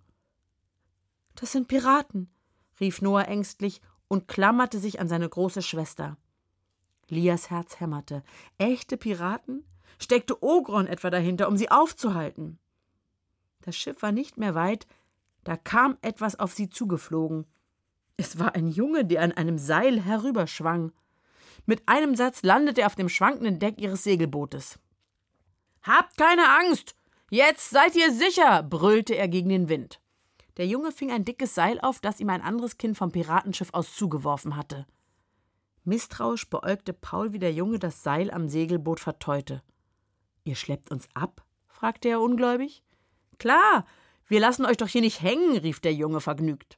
[1.34, 2.30] Das sind Piraten,
[2.80, 6.16] rief Noah ängstlich und klammerte sich an seine große Schwester.
[7.08, 8.24] Lias Herz hämmerte.
[8.60, 9.66] Echte Piraten?
[9.98, 12.60] Steckte Ogron etwa dahinter, um sie aufzuhalten?
[13.66, 14.86] Das Schiff war nicht mehr weit,
[15.44, 17.48] da kam etwas auf sie zugeflogen.
[18.16, 20.92] Es war ein Junge, der an einem Seil herüberschwang.
[21.66, 24.80] Mit einem Satz landete er auf dem schwankenden Deck ihres Segelbootes.
[25.82, 26.96] Habt keine Angst!
[27.32, 28.62] Jetzt seid ihr sicher!
[28.62, 30.00] brüllte er gegen den Wind.
[30.58, 33.96] Der Junge fing ein dickes Seil auf, das ihm ein anderes Kind vom Piratenschiff aus
[33.96, 34.86] zugeworfen hatte.
[35.86, 39.64] Misstrauisch beäugte Paul, wie der Junge das Seil am Segelboot verteute.
[40.44, 41.44] Ihr schleppt uns ab?
[41.68, 42.85] fragte er ungläubig.
[43.38, 43.86] Klar,
[44.28, 46.78] wir lassen euch doch hier nicht hängen, rief der Junge vergnügt.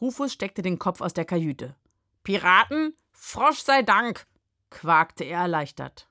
[0.00, 1.76] Rufus steckte den Kopf aus der Kajüte.
[2.22, 2.94] Piraten?
[3.10, 4.26] Frosch sei Dank,
[4.70, 6.08] quakte er erleichtert.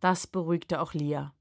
[0.00, 1.32] Das beruhigte auch Lia.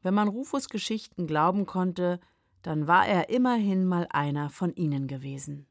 [0.00, 2.20] Wenn man Rufus Geschichten glauben konnte,
[2.62, 5.66] dann war er immerhin mal einer von ihnen gewesen.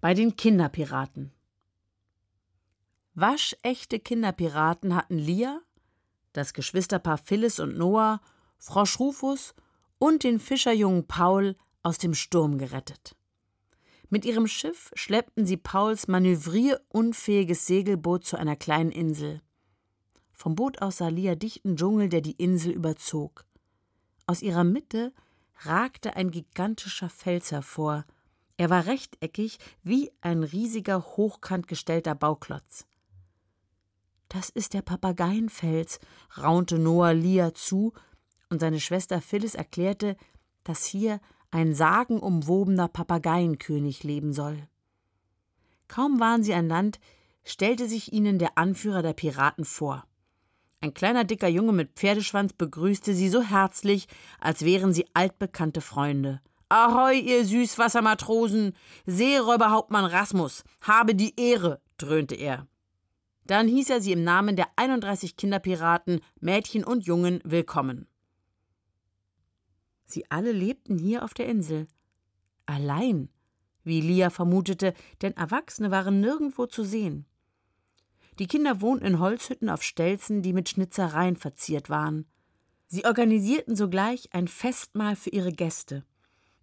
[0.00, 1.32] Bei den Kinderpiraten.
[3.14, 5.60] Waschechte Kinderpiraten hatten Lia,
[6.32, 8.20] das Geschwisterpaar Phyllis und Noah,
[8.58, 9.56] Frosch Rufus
[9.98, 13.16] und den Fischerjungen Paul aus dem Sturm gerettet.
[14.08, 19.42] Mit ihrem Schiff schleppten sie Pauls manövrierunfähiges Segelboot zu einer kleinen Insel.
[20.32, 23.44] Vom Boot aus sah Lia dichten Dschungel, der die Insel überzog.
[24.26, 25.12] Aus ihrer Mitte
[25.62, 28.04] ragte ein gigantischer Fels hervor.
[28.58, 32.86] Er war rechteckig wie ein riesiger, hochkant gestellter Bauklotz.
[34.28, 36.00] Das ist der Papageienfels,
[36.36, 37.92] raunte Noah Lia zu,
[38.50, 40.16] und seine Schwester Phyllis erklärte,
[40.64, 44.68] dass hier ein sagenumwobener Papageienkönig leben soll.
[45.86, 46.98] Kaum waren sie an Land,
[47.44, 50.04] stellte sich ihnen der Anführer der Piraten vor.
[50.80, 54.08] Ein kleiner dicker Junge mit Pferdeschwanz begrüßte sie so herzlich,
[54.40, 56.40] als wären sie altbekannte Freunde.
[56.70, 58.74] Ahoi, ihr Süßwassermatrosen!
[59.06, 62.66] Seeräuberhauptmann Rasmus, habe die Ehre, dröhnte er.
[63.46, 68.06] Dann hieß er sie im Namen der 31 Kinderpiraten, Mädchen und Jungen, willkommen.
[70.04, 71.86] Sie alle lebten hier auf der Insel.
[72.66, 73.30] Allein,
[73.82, 77.24] wie Lia vermutete, denn Erwachsene waren nirgendwo zu sehen.
[78.38, 82.26] Die Kinder wohnten in Holzhütten auf Stelzen, die mit Schnitzereien verziert waren.
[82.88, 86.04] Sie organisierten sogleich ein Festmahl für ihre Gäste.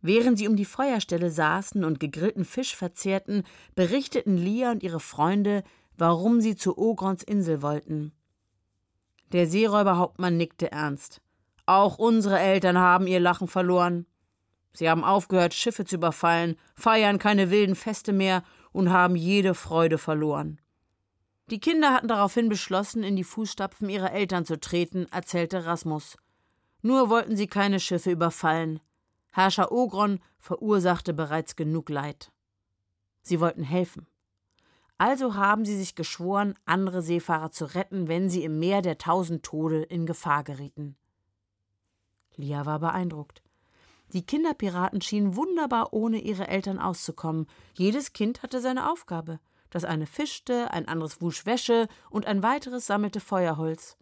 [0.07, 5.63] Während sie um die Feuerstelle saßen und gegrillten Fisch verzehrten, berichteten Lia und ihre Freunde,
[5.97, 8.11] warum sie zu Ogrons Insel wollten.
[9.31, 11.21] Der Seeräuberhauptmann nickte ernst.
[11.65, 14.05] Auch unsere Eltern haben ihr Lachen verloren.
[14.73, 19.97] Sie haben aufgehört, Schiffe zu überfallen, feiern keine wilden Feste mehr und haben jede Freude
[19.97, 20.61] verloren.
[21.49, 26.15] Die Kinder hatten daraufhin beschlossen, in die Fußstapfen ihrer Eltern zu treten, erzählte Rasmus.
[26.83, 28.79] Nur wollten sie keine Schiffe überfallen.
[29.35, 32.31] Herrscher Ogron verursachte bereits genug Leid.
[33.21, 34.07] Sie wollten helfen.
[34.97, 39.43] Also haben sie sich geschworen, andere Seefahrer zu retten, wenn sie im Meer der tausend
[39.43, 40.95] Tode in Gefahr gerieten.
[42.37, 43.43] Lia war beeindruckt.
[44.13, 47.47] Die Kinderpiraten schienen wunderbar ohne ihre Eltern auszukommen.
[47.73, 49.41] Jedes Kind hatte seine Aufgabe.
[49.69, 53.97] Das eine fischte, ein anderes wusch Wäsche und ein weiteres sammelte Feuerholz.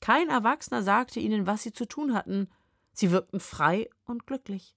[0.00, 2.48] Kein Erwachsener sagte ihnen, was sie zu tun hatten.
[2.94, 4.74] Sie wirkten frei und glücklich.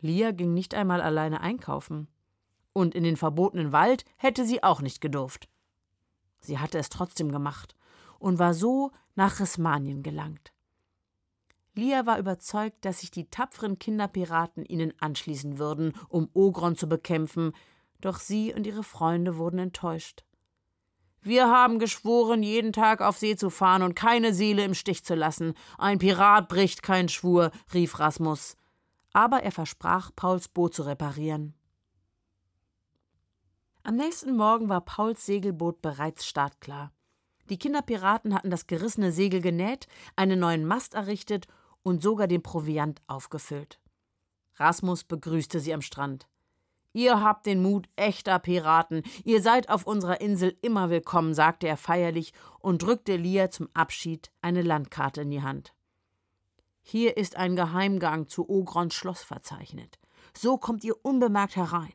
[0.00, 2.08] Lia ging nicht einmal alleine einkaufen.
[2.72, 5.48] Und in den verbotenen Wald hätte sie auch nicht gedurft.
[6.40, 7.76] Sie hatte es trotzdem gemacht
[8.18, 10.52] und war so nach Rismanien gelangt.
[11.74, 17.52] Lia war überzeugt, dass sich die tapferen Kinderpiraten ihnen anschließen würden, um Ogron zu bekämpfen,
[18.00, 20.24] doch sie und ihre Freunde wurden enttäuscht.
[21.24, 25.14] Wir haben geschworen, jeden Tag auf See zu fahren und keine Seele im Stich zu
[25.14, 25.54] lassen.
[25.78, 28.56] Ein Pirat bricht keinen Schwur, rief Rasmus.
[29.12, 31.54] Aber er versprach, Pauls Boot zu reparieren.
[33.84, 36.92] Am nächsten Morgen war Pauls Segelboot bereits startklar.
[37.50, 41.46] Die Kinderpiraten hatten das gerissene Segel genäht, einen neuen Mast errichtet
[41.82, 43.80] und sogar den Proviant aufgefüllt.
[44.56, 46.28] Rasmus begrüßte sie am Strand.
[46.92, 49.02] Ihr habt den Mut echter Piraten.
[49.24, 54.30] Ihr seid auf unserer Insel immer willkommen, sagte er feierlich und drückte Lia zum Abschied
[54.42, 55.74] eine Landkarte in die Hand.
[56.82, 59.98] Hier ist ein Geheimgang zu Ogrons Schloss verzeichnet.
[60.36, 61.94] So kommt ihr unbemerkt herein.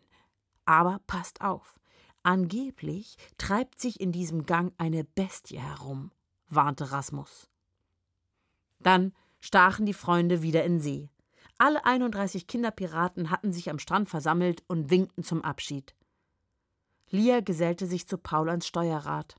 [0.65, 1.79] Aber passt auf.
[2.23, 6.11] Angeblich treibt sich in diesem Gang eine Bestie herum,
[6.49, 7.49] warnte Rasmus.
[8.79, 11.09] Dann stachen die Freunde wieder in See.
[11.59, 15.95] Alle 31 Kinderpiraten hatten sich am Strand versammelt und winkten zum Abschied.
[17.09, 19.35] Lia gesellte sich zu Paul ans Steuerrad.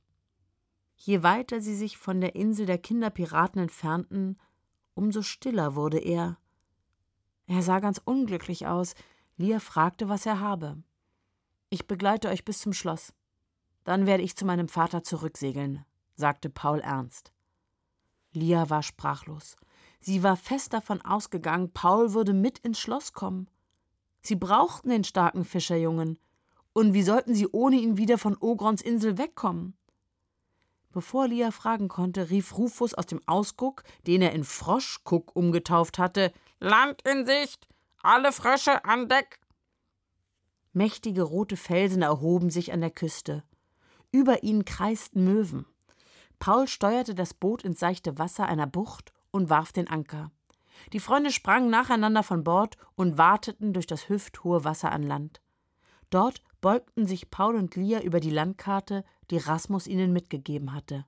[0.96, 4.38] Je weiter sie sich von der Insel der Kinderpiraten entfernten,
[4.94, 6.38] umso stiller wurde er.
[7.46, 8.94] Er sah ganz unglücklich aus.
[9.36, 10.82] Lia fragte, was er habe.
[11.70, 13.14] Ich begleite euch bis zum Schloss.
[13.84, 17.32] Dann werde ich zu meinem Vater zurücksegeln, sagte Paul ernst.
[18.32, 19.56] Lia war sprachlos.
[20.00, 23.48] Sie war fest davon ausgegangen, Paul würde mit ins Schloss kommen.
[24.22, 26.18] Sie brauchten den starken Fischerjungen.
[26.72, 29.76] Und wie sollten sie ohne ihn wieder von Ogrons Insel wegkommen?
[30.92, 36.32] Bevor Lia fragen konnte, rief Rufus aus dem Ausguck, den er in Froschguck umgetauft hatte:
[36.60, 37.68] Land in Sicht!
[38.02, 39.40] Alle Frösche an Deck!
[40.72, 43.42] Mächtige rote Felsen erhoben sich an der Küste.
[44.12, 45.66] Über ihnen kreisten Möwen.
[46.38, 50.30] Paul steuerte das Boot ins seichte Wasser einer Bucht und warf den Anker.
[50.92, 55.40] Die Freunde sprangen nacheinander von Bord und wateten durch das hüfthohe Wasser an Land.
[56.10, 61.04] Dort beugten sich Paul und Lia über die Landkarte, die Rasmus ihnen mitgegeben hatte.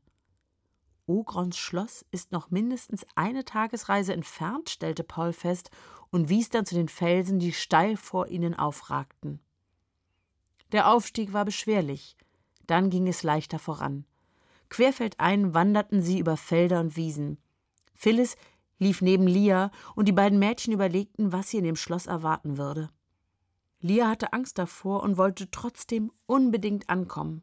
[1.07, 5.71] Ogrons Schloss ist noch mindestens eine Tagesreise entfernt, stellte Paul fest
[6.11, 9.41] und wies dann zu den Felsen, die steil vor ihnen aufragten.
[10.73, 12.17] Der Aufstieg war beschwerlich,
[12.67, 14.05] dann ging es leichter voran.
[14.69, 17.39] Querfeldein wanderten sie über Felder und Wiesen.
[18.01, 18.37] Phyllis
[18.79, 22.89] lief neben Lia und die beiden Mädchen überlegten, was sie in dem Schloss erwarten würde.
[23.81, 27.43] Lia hatte Angst davor und wollte trotzdem unbedingt ankommen.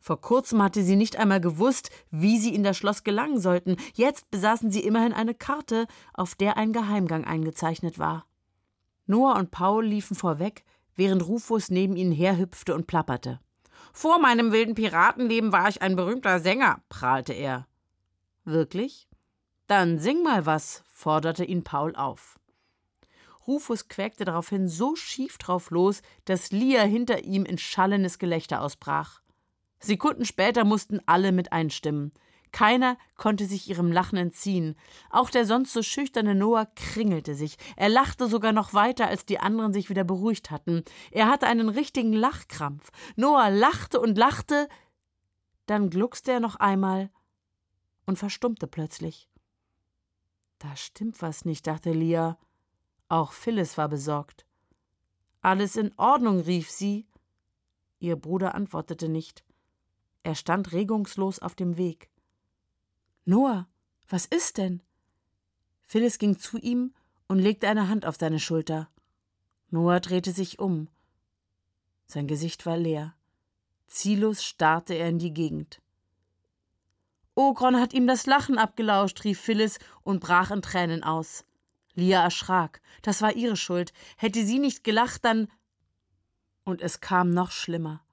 [0.00, 3.76] Vor kurzem hatte sie nicht einmal gewusst, wie sie in das Schloss gelangen sollten.
[3.94, 8.26] Jetzt besaßen sie immerhin eine Karte, auf der ein Geheimgang eingezeichnet war.
[9.06, 10.64] Noah und Paul liefen vorweg,
[10.96, 13.38] während Rufus neben ihnen herhüpfte und plapperte.
[13.92, 17.68] Vor meinem wilden Piratenleben war ich ein berühmter Sänger, prahlte er.
[18.44, 19.08] Wirklich?
[19.72, 22.38] Dann sing mal was, forderte ihn Paul auf.
[23.46, 29.22] Rufus quäkte daraufhin so schief drauf los, dass Lia hinter ihm in schallendes Gelächter ausbrach.
[29.80, 32.12] Sekunden später mussten alle mit einstimmen.
[32.52, 34.76] Keiner konnte sich ihrem Lachen entziehen.
[35.08, 37.56] Auch der sonst so schüchterne Noah kringelte sich.
[37.76, 40.84] Er lachte sogar noch weiter, als die anderen sich wieder beruhigt hatten.
[41.12, 42.90] Er hatte einen richtigen Lachkrampf.
[43.16, 44.68] Noah lachte und lachte,
[45.64, 47.08] dann gluckste er noch einmal
[48.04, 49.30] und verstummte plötzlich.
[50.62, 52.38] Da stimmt was nicht, dachte Lia.
[53.08, 54.46] Auch Phyllis war besorgt.
[55.40, 57.08] Alles in Ordnung, rief sie.
[57.98, 59.42] Ihr Bruder antwortete nicht.
[60.22, 62.10] Er stand regungslos auf dem Weg.
[63.24, 63.68] Noah,
[64.08, 64.84] was ist denn?
[65.82, 66.94] Phyllis ging zu ihm
[67.26, 68.88] und legte eine Hand auf seine Schulter.
[69.70, 70.86] Noah drehte sich um.
[72.06, 73.16] Sein Gesicht war leer.
[73.88, 75.81] Ziellos starrte er in die Gegend.
[77.42, 81.44] Ogron hat ihm das Lachen abgelauscht, rief Phyllis und brach in Tränen aus.
[81.94, 82.80] Lia erschrak.
[83.02, 83.92] Das war ihre Schuld.
[84.16, 85.48] Hätte sie nicht gelacht, dann.
[86.64, 88.04] Und es kam noch schlimmer.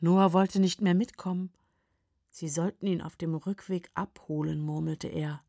[0.00, 1.52] Noah wollte nicht mehr mitkommen.
[2.30, 5.42] Sie sollten ihn auf dem Rückweg abholen, murmelte er.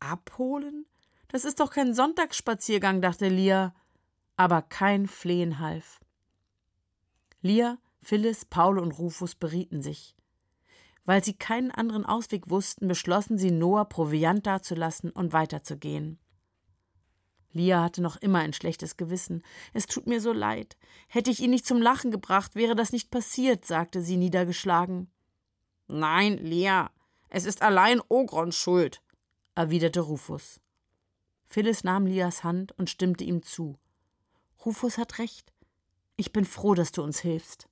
[0.00, 0.86] Abholen?
[1.28, 3.74] Das ist doch kein Sonntagsspaziergang, dachte Lia.
[4.36, 6.00] Aber kein Flehen half.
[7.40, 10.15] Lia, Phyllis, Paul und Rufus berieten sich.
[11.06, 16.18] Weil sie keinen anderen Ausweg wussten, beschlossen sie, Noah Proviant dazulassen und weiterzugehen.
[17.52, 19.42] Lia hatte noch immer ein schlechtes Gewissen.
[19.72, 20.76] Es tut mir so leid.
[21.08, 25.10] Hätte ich ihn nicht zum Lachen gebracht, wäre das nicht passiert, sagte sie niedergeschlagen.
[25.88, 26.90] Nein, Lia,
[27.30, 29.00] es ist allein Ogrons Schuld,
[29.54, 30.60] erwiderte Rufus.
[31.46, 33.78] Phyllis nahm Lias Hand und stimmte ihm zu.
[34.64, 35.52] Rufus hat recht.
[36.16, 37.68] Ich bin froh, dass du uns hilfst.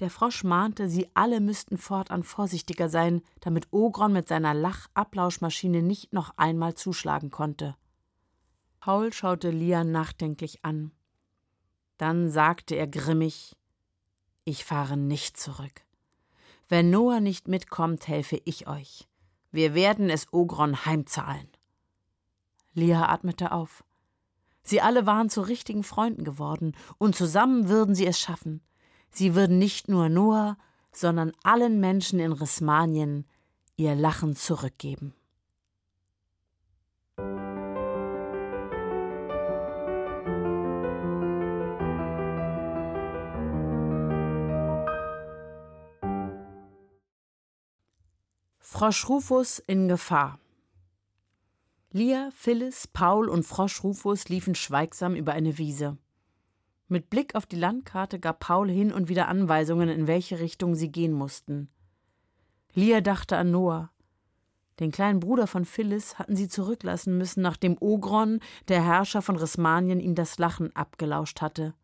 [0.00, 6.12] Der Frosch mahnte, sie alle müssten fortan vorsichtiger sein, damit Ogron mit seiner Lachablauschmaschine nicht
[6.12, 7.76] noch einmal zuschlagen konnte.
[8.80, 10.90] Paul schaute Lia nachdenklich an.
[11.96, 13.56] Dann sagte er grimmig
[14.44, 15.84] Ich fahre nicht zurück.
[16.68, 19.06] Wenn Noah nicht mitkommt, helfe ich euch.
[19.52, 21.48] Wir werden es Ogron heimzahlen.
[22.72, 23.84] Lia atmete auf.
[24.64, 28.60] Sie alle waren zu richtigen Freunden geworden, und zusammen würden sie es schaffen.
[29.16, 30.58] Sie würden nicht nur Noah,
[30.90, 33.26] sondern allen Menschen in Rismanien
[33.76, 35.14] ihr Lachen zurückgeben.
[48.58, 50.40] Frosch Rufus in Gefahr.
[51.92, 55.98] Lia, Phyllis, Paul und Frosch Rufus liefen schweigsam über eine Wiese.
[56.88, 60.92] Mit Blick auf die Landkarte gab Paul hin und wieder Anweisungen, in welche Richtung sie
[60.92, 61.68] gehen mussten.
[62.74, 63.90] Lia dachte an Noah.
[64.80, 70.00] Den kleinen Bruder von Phyllis hatten sie zurücklassen müssen, nachdem Ogron, der Herrscher von Rismanien,
[70.00, 71.74] ihm das Lachen abgelauscht hatte.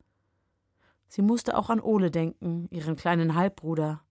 [1.08, 4.02] Sie musste auch an Ole denken, ihren kleinen Halbbruder.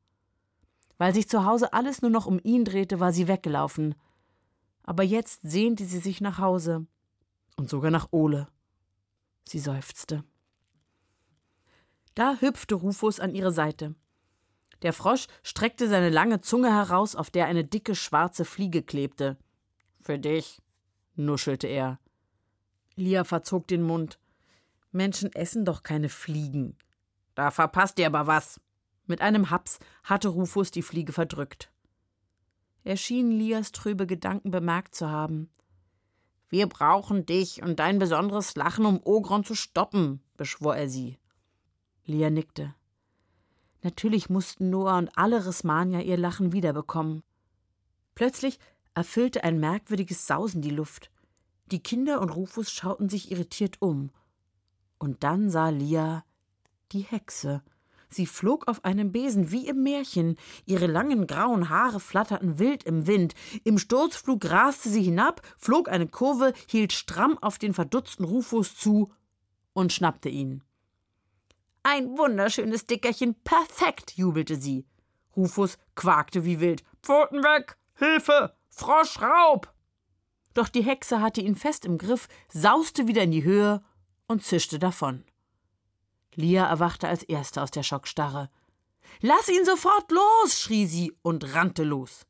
[0.97, 3.95] Weil sich zu Hause alles nur noch um ihn drehte, war sie weggelaufen.
[4.83, 6.87] Aber jetzt sehnte sie sich nach Hause.
[7.57, 8.47] Und sogar nach Ole.
[9.47, 10.23] Sie seufzte.
[12.19, 13.95] Da hüpfte Rufus an ihre Seite.
[14.81, 19.37] Der Frosch streckte seine lange Zunge heraus, auf der eine dicke schwarze Fliege klebte.
[20.01, 20.61] Für dich,
[21.15, 21.97] nuschelte er.
[22.97, 24.19] Lia verzog den Mund.
[24.91, 26.75] Menschen essen doch keine Fliegen.
[27.35, 28.59] Da verpasst ihr aber was.
[29.07, 31.71] Mit einem Haps hatte Rufus die Fliege verdrückt.
[32.83, 35.49] Er schien Lias trübe Gedanken bemerkt zu haben.
[36.49, 41.17] Wir brauchen dich und dein besonderes Lachen, um Ogron zu stoppen, beschwor er sie.
[42.09, 42.75] Lia nickte.
[43.81, 47.23] Natürlich mussten Noah und alle Rismanier ihr Lachen wiederbekommen.
[48.15, 48.59] Plötzlich
[48.93, 51.11] erfüllte ein merkwürdiges Sausen die Luft.
[51.67, 54.09] Die Kinder und Rufus schauten sich irritiert um.
[54.97, 56.25] Und dann sah Lia
[56.91, 57.61] die Hexe.
[58.09, 60.35] Sie flog auf einem Besen wie im Märchen.
[60.65, 63.35] Ihre langen grauen Haare flatterten wild im Wind.
[63.63, 69.13] Im Sturzflug raste sie hinab, flog eine Kurve, hielt stramm auf den verdutzten Rufus zu
[69.73, 70.63] und schnappte ihn.
[71.83, 74.85] Ein wunderschönes Dickerchen, perfekt, jubelte sie.
[75.35, 76.83] Rufus quakte wie wild.
[77.01, 77.77] Pfoten weg!
[77.95, 78.53] Hilfe!
[78.69, 79.73] Froschraub!
[80.53, 83.83] Doch die Hexe hatte ihn fest im Griff, sauste wieder in die Höhe
[84.27, 85.23] und zischte davon.
[86.35, 88.49] Lia erwachte als Erste aus der Schockstarre.
[89.21, 90.59] Lass ihn sofort los!
[90.59, 92.25] schrie sie und rannte los.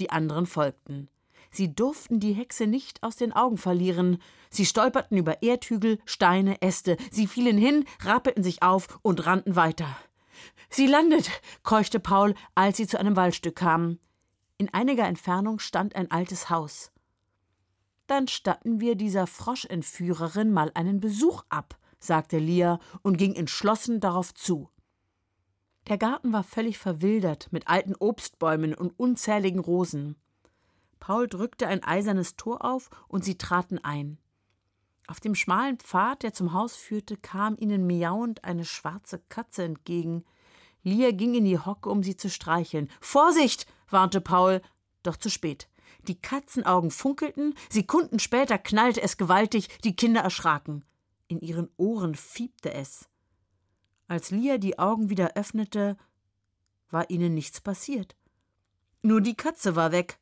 [0.00, 1.08] Die anderen folgten.
[1.52, 4.18] Sie durften die Hexe nicht aus den Augen verlieren.
[4.50, 6.96] Sie stolperten über Erdhügel, Steine, Äste.
[7.10, 9.96] Sie fielen hin, rappelten sich auf und rannten weiter.
[10.70, 11.30] Sie landet,
[11.62, 14.00] keuchte Paul, als sie zu einem Waldstück kamen.
[14.56, 16.90] In einiger Entfernung stand ein altes Haus.
[18.06, 24.34] Dann statten wir dieser Froschentführerin mal einen Besuch ab, sagte Lia und ging entschlossen darauf
[24.34, 24.70] zu.
[25.88, 30.16] Der Garten war völlig verwildert mit alten Obstbäumen und unzähligen Rosen.
[31.02, 34.18] Paul drückte ein eisernes Tor auf und sie traten ein.
[35.08, 40.24] Auf dem schmalen Pfad, der zum Haus führte, kam ihnen miauend eine schwarze Katze entgegen.
[40.84, 42.88] Lia ging in die Hocke, um sie zu streicheln.
[43.00, 43.66] Vorsicht!
[43.90, 44.62] warnte Paul,
[45.02, 45.68] doch zu spät.
[46.06, 50.84] Die Katzenaugen funkelten, Sekunden später knallte es gewaltig, die Kinder erschraken.
[51.26, 53.08] In ihren Ohren fiebte es.
[54.06, 55.96] Als Lia die Augen wieder öffnete,
[56.90, 58.14] war ihnen nichts passiert.
[59.02, 60.20] Nur die Katze war weg.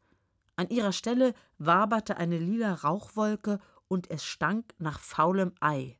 [0.60, 5.98] An ihrer Stelle waberte eine lila Rauchwolke und es stank nach faulem Ei.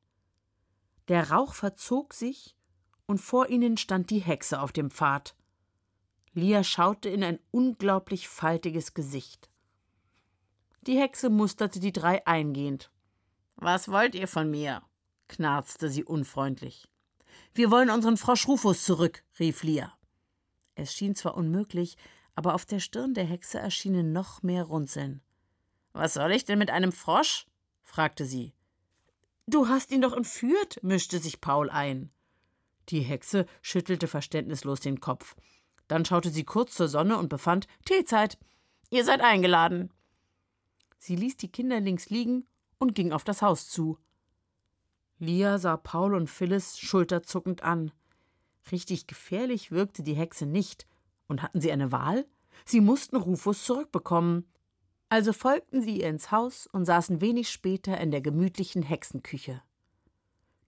[1.08, 2.54] Der Rauch verzog sich
[3.06, 5.34] und vor ihnen stand die Hexe auf dem Pfad.
[6.34, 9.48] Lia schaute in ein unglaublich faltiges Gesicht.
[10.82, 12.90] Die Hexe musterte die drei eingehend.
[13.56, 14.82] Was wollt ihr von mir?
[15.28, 16.86] knarzte sie unfreundlich.
[17.54, 19.96] Wir wollen unseren Frosch Rufus zurück, rief Lia.
[20.74, 21.96] Es schien zwar unmöglich,
[22.34, 25.22] aber auf der Stirn der Hexe erschienen noch mehr Runzeln.
[25.92, 27.46] Was soll ich denn mit einem Frosch?
[27.82, 28.54] fragte sie.
[29.46, 32.10] Du hast ihn doch entführt, mischte sich Paul ein.
[32.88, 35.34] Die Hexe schüttelte verständnislos den Kopf.
[35.88, 38.38] Dann schaute sie kurz zur Sonne und befand Teezeit.
[38.90, 39.92] Ihr seid eingeladen.
[40.98, 42.46] Sie ließ die Kinder links liegen
[42.78, 43.98] und ging auf das Haus zu.
[45.18, 47.92] Lia sah Paul und Phyllis schulterzuckend an.
[48.70, 50.86] Richtig gefährlich wirkte die Hexe nicht,
[51.30, 52.26] und hatten sie eine Wahl?
[52.66, 54.46] Sie mussten Rufus zurückbekommen.
[55.08, 59.62] Also folgten sie ihr ins Haus und saßen wenig später in der gemütlichen Hexenküche.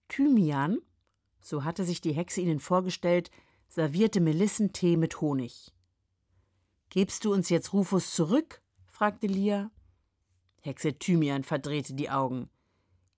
[0.08, 0.78] Thymian,
[1.40, 3.30] so hatte sich die Hexe ihnen vorgestellt,
[3.68, 5.72] servierte Melissentee mit Honig.
[6.90, 8.62] Gibst du uns jetzt Rufus zurück?
[8.86, 9.70] fragte Lia.
[10.60, 12.48] Hexe Thymian verdrehte die Augen.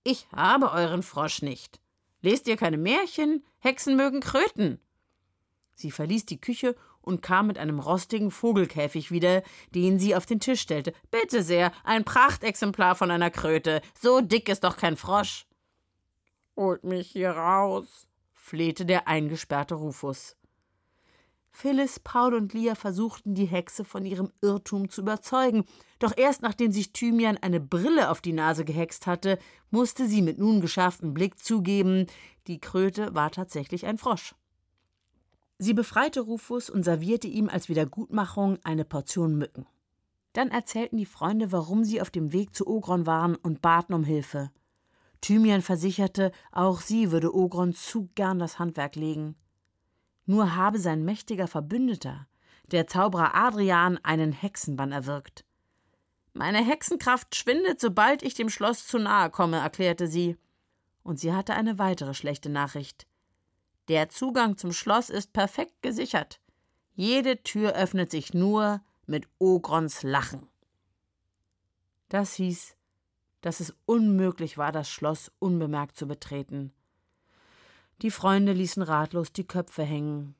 [0.03, 1.79] Ich habe euren Frosch nicht.
[2.21, 3.43] Lest ihr keine Märchen?
[3.59, 4.79] Hexen mögen Kröten.
[5.75, 6.75] Sie verließ die Küche
[7.05, 9.43] und kam mit einem rostigen Vogelkäfig wieder,
[9.73, 10.93] den sie auf den Tisch stellte.
[11.11, 13.81] Bitte sehr, ein Prachtexemplar von einer Kröte.
[13.99, 15.45] So dick ist doch kein Frosch.
[16.55, 20.35] Holt mich hier raus, flehte der eingesperrte Rufus.
[21.55, 25.63] Phyllis, Paul und Lia versuchten, die Hexe von ihrem Irrtum zu überzeugen.
[25.99, 29.39] Doch erst nachdem sich Thymian eine Brille auf die Nase gehext hatte,
[29.71, 32.07] musste sie mit nun geschärftem Blick zugeben,
[32.47, 34.35] die Kröte war tatsächlich ein Frosch.
[35.57, 39.65] Sie befreite Rufus und servierte ihm als Wiedergutmachung eine Portion Mücken.
[40.33, 44.03] Dann erzählten die Freunde, warum sie auf dem Weg zu Ogron waren und baten um
[44.03, 44.51] Hilfe.
[45.21, 49.35] Thymian versicherte, auch sie würde Ogron zu gern das Handwerk legen.
[50.25, 52.27] Nur habe sein mächtiger Verbündeter,
[52.71, 55.45] der Zauberer Adrian, einen Hexenbann erwirkt.
[56.33, 60.35] Meine Hexenkraft schwindet, sobald ich dem Schloss zu nahe komme, erklärte sie.
[61.01, 63.07] Und sie hatte eine weitere schlechte Nachricht.
[63.87, 66.39] Der Zugang zum Schloss ist perfekt gesichert.
[66.93, 70.47] Jede Tür öffnet sich nur mit Ogrons Lachen.
[72.09, 72.75] Das hieß,
[73.41, 76.73] dass es unmöglich war, das Schloss unbemerkt zu betreten.
[78.01, 80.35] Die Freunde ließen ratlos die Köpfe hängen.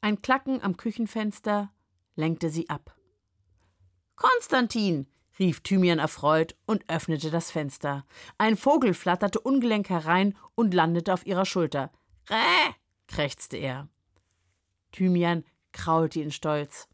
[0.00, 1.72] Ein Klacken am Küchenfenster
[2.16, 2.96] lenkte sie ab.
[4.16, 5.06] Konstantin,
[5.38, 8.04] rief Thymian erfreut und öffnete das Fenster.
[8.36, 11.92] Ein Vogel flatterte ungelenk herein und landete auf ihrer Schulter.
[12.30, 12.74] Räh,
[13.06, 13.88] krächzte er.
[14.92, 16.88] Thymian kraulte ihn stolz.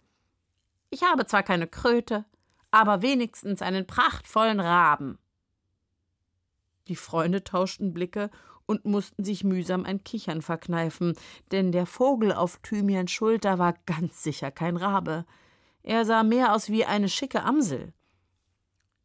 [0.90, 2.24] Ich habe zwar keine Kröte,
[2.70, 5.18] aber wenigstens einen prachtvollen Raben.
[6.88, 8.30] Die Freunde tauschten Blicke
[8.66, 11.14] und mussten sich mühsam ein Kichern verkneifen,
[11.50, 15.24] denn der Vogel auf Thymians Schulter war ganz sicher kein Rabe.
[15.82, 17.92] Er sah mehr aus wie eine schicke Amsel.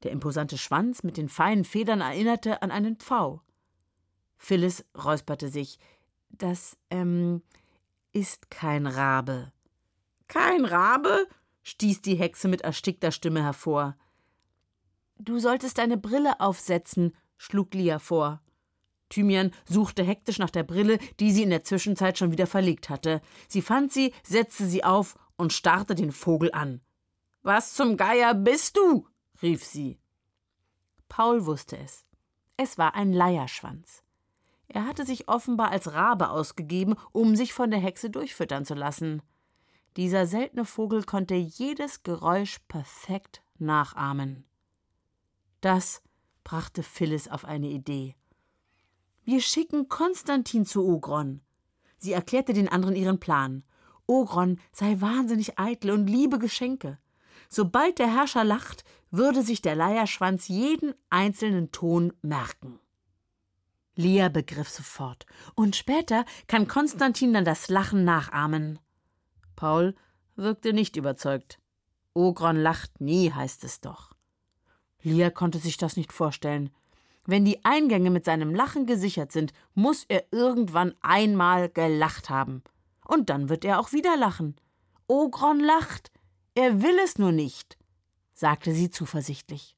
[0.04, 3.42] Der imposante Schwanz mit den feinen Federn erinnerte an einen Pfau.
[4.38, 5.78] Phyllis räusperte sich.
[6.30, 7.42] Das, ähm,
[8.12, 9.52] ist kein Rabe.
[10.28, 11.28] Kein Rabe?
[11.64, 13.96] stieß die Hexe mit erstickter Stimme hervor.
[15.18, 18.42] Du solltest deine Brille aufsetzen, schlug Lia vor.
[19.10, 23.22] Thymian suchte hektisch nach der Brille, die sie in der Zwischenzeit schon wieder verlegt hatte.
[23.48, 26.82] Sie fand sie, setzte sie auf und starrte den Vogel an.
[27.42, 29.08] Was zum Geier bist du?
[29.42, 30.00] rief sie.
[31.08, 32.06] Paul wusste es.
[32.58, 34.04] Es war ein Leierschwanz.
[34.70, 39.22] Er hatte sich offenbar als Rabe ausgegeben, um sich von der Hexe durchfüttern zu lassen.
[39.98, 44.46] Dieser seltene Vogel konnte jedes Geräusch perfekt nachahmen.
[45.62, 46.04] Das
[46.44, 48.16] brachte Phyllis auf eine Idee.
[49.24, 51.42] Wir schicken Konstantin zu Ogron.
[51.98, 53.64] Sie erklärte den anderen ihren Plan.
[54.06, 57.00] Ogron sei wahnsinnig eitel und liebe Geschenke.
[57.50, 62.80] Sobald der Herrscher lacht, würde sich der Leierschwanz jeden einzelnen Ton merken.
[64.00, 65.26] Lia begriff sofort.
[65.56, 68.80] Und später kann Konstantin dann das Lachen nachahmen.
[69.58, 69.94] Paul
[70.38, 71.60] wirkte nicht überzeugt.
[72.14, 74.14] Ogron lacht nie, heißt es doch.
[75.02, 76.70] Lia konnte sich das nicht vorstellen.
[77.26, 82.64] Wenn die Eingänge mit seinem Lachen gesichert sind, muss er irgendwann einmal gelacht haben.
[83.06, 84.56] Und dann wird er auch wieder lachen.
[85.08, 86.10] Ogron lacht.
[86.56, 87.78] Er will es nur nicht,
[88.34, 89.76] sagte sie zuversichtlich.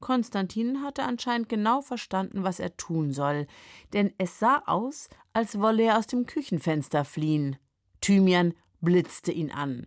[0.00, 3.46] Konstantin hatte anscheinend genau verstanden, was er tun soll,
[3.92, 7.56] denn es sah aus, als wolle er aus dem Küchenfenster fliehen.
[8.00, 9.86] Thymian blitzte ihn an.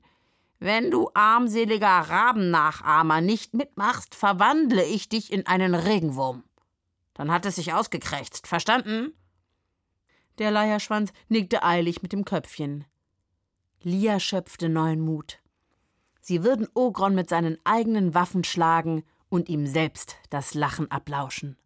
[0.59, 6.43] Wenn du armseliger Rabennachahmer nicht mitmachst, verwandle ich dich in einen Regenwurm.
[7.15, 9.13] Dann hat es sich ausgekrächzt, verstanden?
[10.37, 12.85] Der Leierschwanz nickte eilig mit dem Köpfchen.
[13.81, 15.39] Lia schöpfte neuen Mut.
[16.21, 19.03] Sie würden Ogron mit seinen eigenen Waffen schlagen
[19.33, 21.57] und ihm selbst das Lachen ablauschen.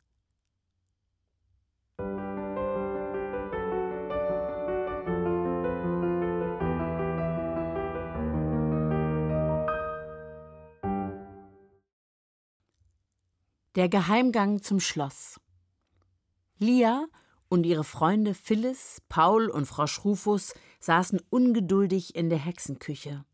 [13.76, 15.38] Der Geheimgang zum Schloss.
[16.60, 17.06] Lia
[17.50, 23.26] und ihre Freunde Phyllis, Paul und Frosch Rufus saßen ungeduldig in der Hexenküche.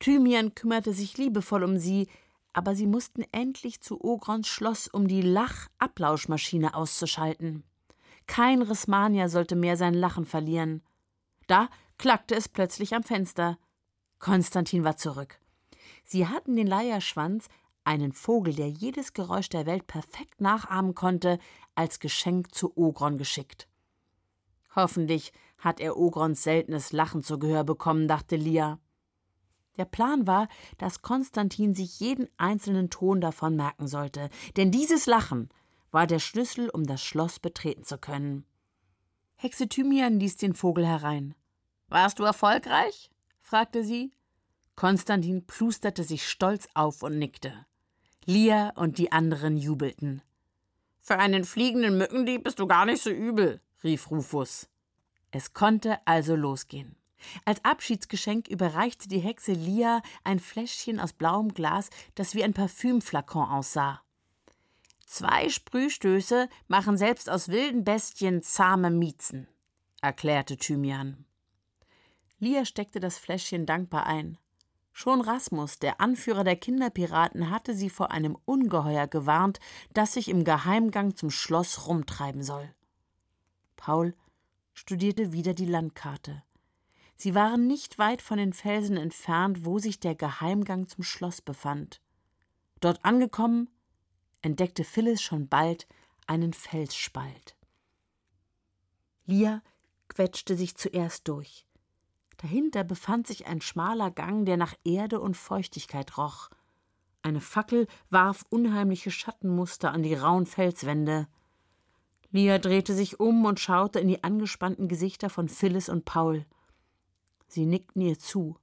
[0.00, 2.08] Thymian kümmerte sich liebevoll um sie,
[2.56, 7.64] aber sie mussten endlich zu Ogrons Schloss, um die Lach-Ablauschmaschine auszuschalten.
[8.26, 10.82] Kein Rismania sollte mehr sein Lachen verlieren.
[11.48, 13.58] Da klackte es plötzlich am Fenster.
[14.20, 15.38] Konstantin war zurück.
[16.02, 17.48] Sie hatten den Leierschwanz
[17.84, 21.38] einen Vogel, der jedes Geräusch der Welt perfekt nachahmen konnte,
[21.74, 23.68] als Geschenk zu Ogron geschickt.
[24.74, 28.78] Hoffentlich hat er Ogrons seltenes Lachen zu Gehör bekommen, dachte Lia.
[29.78, 30.48] Der Plan war,
[30.78, 35.50] dass Konstantin sich jeden einzelnen Ton davon merken sollte, denn dieses Lachen
[35.90, 38.44] war der Schlüssel, um das Schloss betreten zu können.
[39.36, 41.34] Hexe Thymian ließ den Vogel herein.
[41.88, 43.10] Warst du erfolgreich?
[43.40, 44.12] fragte sie.
[44.74, 47.66] Konstantin plusterte sich stolz auf und nickte.
[48.24, 50.20] Lia und die anderen jubelten.
[51.00, 54.68] Für einen fliegenden Mückendieb bist du gar nicht so übel, rief Rufus.
[55.30, 56.96] Es konnte also losgehen.
[57.44, 63.48] Als Abschiedsgeschenk überreichte die Hexe Lia ein Fläschchen aus blauem Glas, das wie ein Parfümflakon
[63.48, 64.02] aussah.
[65.06, 69.46] Zwei Sprühstöße machen selbst aus wilden Bestien zahme Miezen,
[70.00, 71.24] erklärte Thymian.
[72.38, 74.36] Lia steckte das Fläschchen dankbar ein.
[74.92, 79.60] Schon Rasmus, der Anführer der Kinderpiraten, hatte sie vor einem Ungeheuer gewarnt,
[79.92, 82.74] das sich im Geheimgang zum Schloss rumtreiben soll.
[83.76, 84.14] Paul
[84.72, 86.42] studierte wieder die Landkarte.
[87.16, 92.00] Sie waren nicht weit von den Felsen entfernt, wo sich der Geheimgang zum Schloss befand.
[92.80, 93.70] Dort angekommen,
[94.42, 95.86] entdeckte Phyllis schon bald
[96.26, 97.56] einen Felsspalt.
[99.24, 99.62] Lia
[100.08, 101.66] quetschte sich zuerst durch.
[102.36, 106.50] Dahinter befand sich ein schmaler Gang, der nach Erde und Feuchtigkeit roch.
[107.22, 111.28] Eine Fackel warf unheimliche Schattenmuster an die rauen Felswände.
[112.30, 116.44] Lia drehte sich um und schaute in die angespannten Gesichter von Phyllis und Paul.
[117.46, 118.56] Sie nickten ihr zu.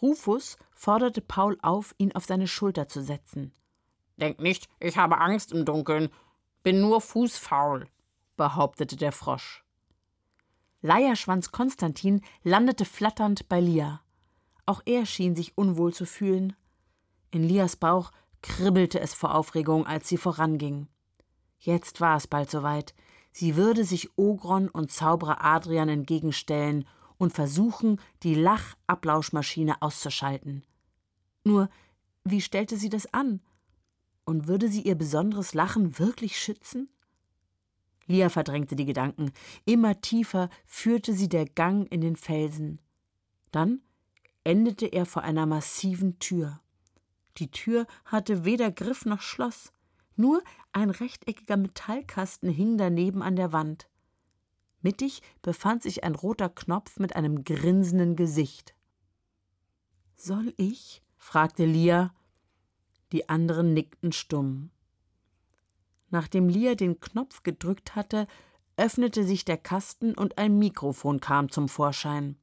[0.00, 3.52] Rufus forderte Paul auf, ihn auf seine Schulter zu setzen.
[4.16, 6.10] Denk nicht, ich habe Angst im Dunkeln.
[6.62, 7.88] Bin nur fußfaul,
[8.36, 9.64] behauptete der Frosch.
[10.80, 14.02] Leierschwanz Konstantin landete flatternd bei Lia.
[14.66, 16.54] Auch er schien sich unwohl zu fühlen.
[17.30, 18.12] In Lias Bauch
[18.42, 20.88] kribbelte es vor Aufregung, als sie voranging.
[21.58, 22.94] Jetzt war es bald soweit.
[23.32, 26.86] Sie würde sich Ogron und Zauberer Adrian entgegenstellen
[27.18, 30.64] und versuchen, die Lachablauschmaschine auszuschalten.
[31.44, 31.68] Nur,
[32.24, 33.40] wie stellte sie das an?
[34.24, 36.88] Und würde sie ihr besonderes Lachen wirklich schützen?
[38.06, 39.32] Lia verdrängte die Gedanken.
[39.64, 42.80] Immer tiefer führte sie der Gang in den Felsen.
[43.52, 43.82] Dann
[44.44, 46.60] endete er vor einer massiven Tür.
[47.36, 49.72] Die Tür hatte weder Griff noch Schloss.
[50.16, 50.42] Nur
[50.72, 53.88] ein rechteckiger Metallkasten hing daneben an der Wand.
[54.80, 58.74] Mittig befand sich ein roter Knopf mit einem grinsenden Gesicht.
[60.16, 61.02] Soll ich?
[61.16, 62.14] fragte Lia.
[63.12, 64.70] Die anderen nickten stumm.
[66.10, 68.26] Nachdem Lia den Knopf gedrückt hatte,
[68.76, 72.36] öffnete sich der Kasten und ein Mikrofon kam zum Vorschein.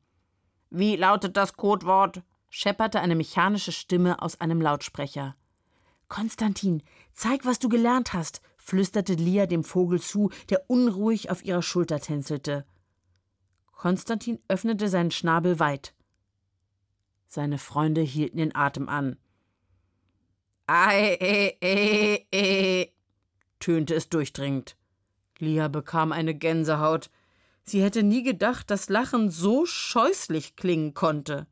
[0.70, 2.24] Wie lautet das Codewort?
[2.50, 5.36] schepperte eine mechanische Stimme aus einem Lautsprecher.
[6.08, 6.84] Konstantin,
[7.14, 12.00] zeig, was du gelernt hast, flüsterte Lia dem Vogel zu, der unruhig auf ihrer Schulter
[12.00, 12.66] tänzelte.
[13.72, 15.94] Konstantin öffnete seinen Schnabel weit.
[17.28, 19.18] Seine Freunde hielten den Atem an.
[20.66, 22.92] Ei, e, e, e,
[23.60, 24.76] tönte es durchdringend.
[25.38, 27.12] Lia bekam eine Gänsehaut.
[27.64, 31.46] Sie hätte nie gedacht, dass Lachen so scheußlich klingen konnte.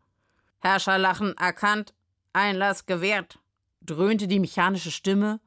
[0.59, 1.93] Herrscherlachen erkannt,
[2.32, 3.38] Einlass gewährt,
[3.82, 5.39] dröhnte die mechanische Stimme,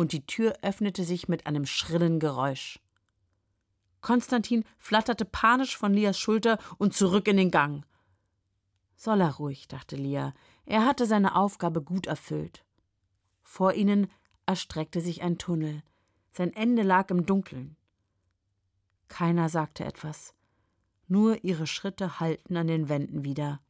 [0.00, 2.80] und die Tür öffnete sich mit einem schrillen Geräusch.
[4.00, 7.84] Konstantin flatterte panisch von Lias Schulter und zurück in den Gang.
[8.96, 10.32] Soll er ruhig, dachte Lia.
[10.64, 12.64] Er hatte seine Aufgabe gut erfüllt.
[13.42, 14.10] Vor ihnen
[14.46, 15.82] erstreckte sich ein Tunnel.
[16.30, 17.76] Sein Ende lag im Dunkeln.
[19.08, 20.32] Keiner sagte etwas.
[21.08, 23.60] Nur ihre Schritte hallten an den Wänden wieder.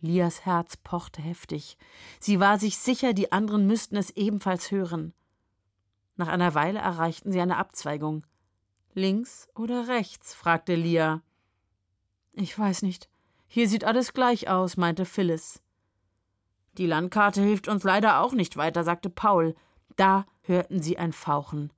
[0.00, 1.76] Lias Herz pochte heftig.
[2.18, 5.12] Sie war sich sicher, die anderen müssten es ebenfalls hören.
[6.16, 8.24] Nach einer Weile erreichten sie eine Abzweigung.
[8.94, 10.34] Links oder rechts?
[10.34, 11.22] fragte Lia.
[12.32, 13.08] Ich weiß nicht.
[13.46, 15.60] Hier sieht alles gleich aus, meinte Phyllis.
[16.78, 19.54] Die Landkarte hilft uns leider auch nicht weiter, sagte Paul.
[19.96, 21.72] Da hörten sie ein Fauchen.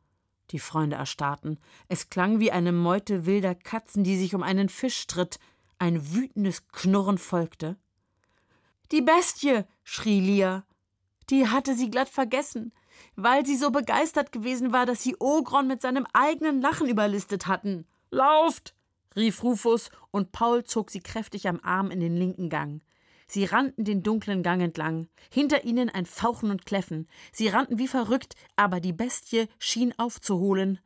[0.50, 1.58] Die Freunde erstarrten.
[1.88, 5.38] Es klang wie eine Meute wilder Katzen, die sich um einen Fisch stritt.
[5.78, 7.76] Ein wütendes Knurren folgte.
[8.92, 10.64] Die Bestie, schrie Lia.
[11.28, 12.72] Die hatte sie glatt vergessen,
[13.16, 17.86] weil sie so begeistert gewesen war, dass sie Ogron mit seinem eigenen Lachen überlistet hatten.
[18.10, 18.74] Lauft!
[19.16, 22.82] rief Rufus, und Paul zog sie kräftig am Arm in den linken Gang.
[23.26, 27.08] Sie rannten den dunklen Gang entlang, hinter ihnen ein Fauchen und Kläffen.
[27.32, 30.78] Sie rannten wie verrückt, aber die Bestie schien aufzuholen.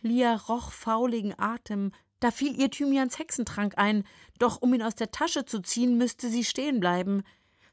[0.00, 4.04] Lia roch fauligen Atem, da fiel ihr Thymians Hexentrank ein,
[4.38, 7.22] doch um ihn aus der Tasche zu ziehen, müsste sie stehen bleiben.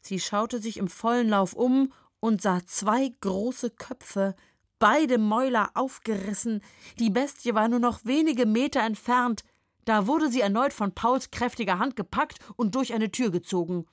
[0.01, 4.35] Sie schaute sich im vollen Lauf um und sah zwei große Köpfe,
[4.79, 6.61] beide Mäuler aufgerissen.
[6.97, 9.43] Die Bestie war nur noch wenige Meter entfernt.
[9.83, 13.85] Da wurde sie erneut von Pauls kräftiger Hand gepackt und durch eine Tür gezogen.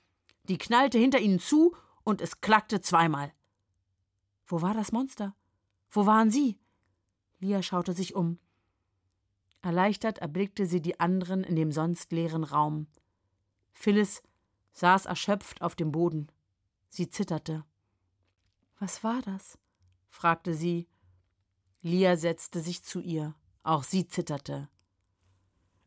[0.45, 1.75] Die knallte hinter ihnen zu
[2.05, 3.33] und es klackte zweimal.
[4.47, 5.35] Wo war das Monster?
[5.91, 6.59] Wo waren sie?
[7.41, 8.39] Lia schaute sich um.
[9.63, 12.87] Erleichtert erblickte sie die anderen in dem sonst leeren Raum.
[13.73, 14.23] Phyllis
[14.73, 16.29] saß erschöpft auf dem Boden.
[16.89, 17.65] Sie zitterte.
[18.79, 19.59] Was war das?
[20.09, 20.89] fragte sie.
[21.83, 23.35] Lia setzte sich zu ihr.
[23.63, 24.69] Auch sie zitterte.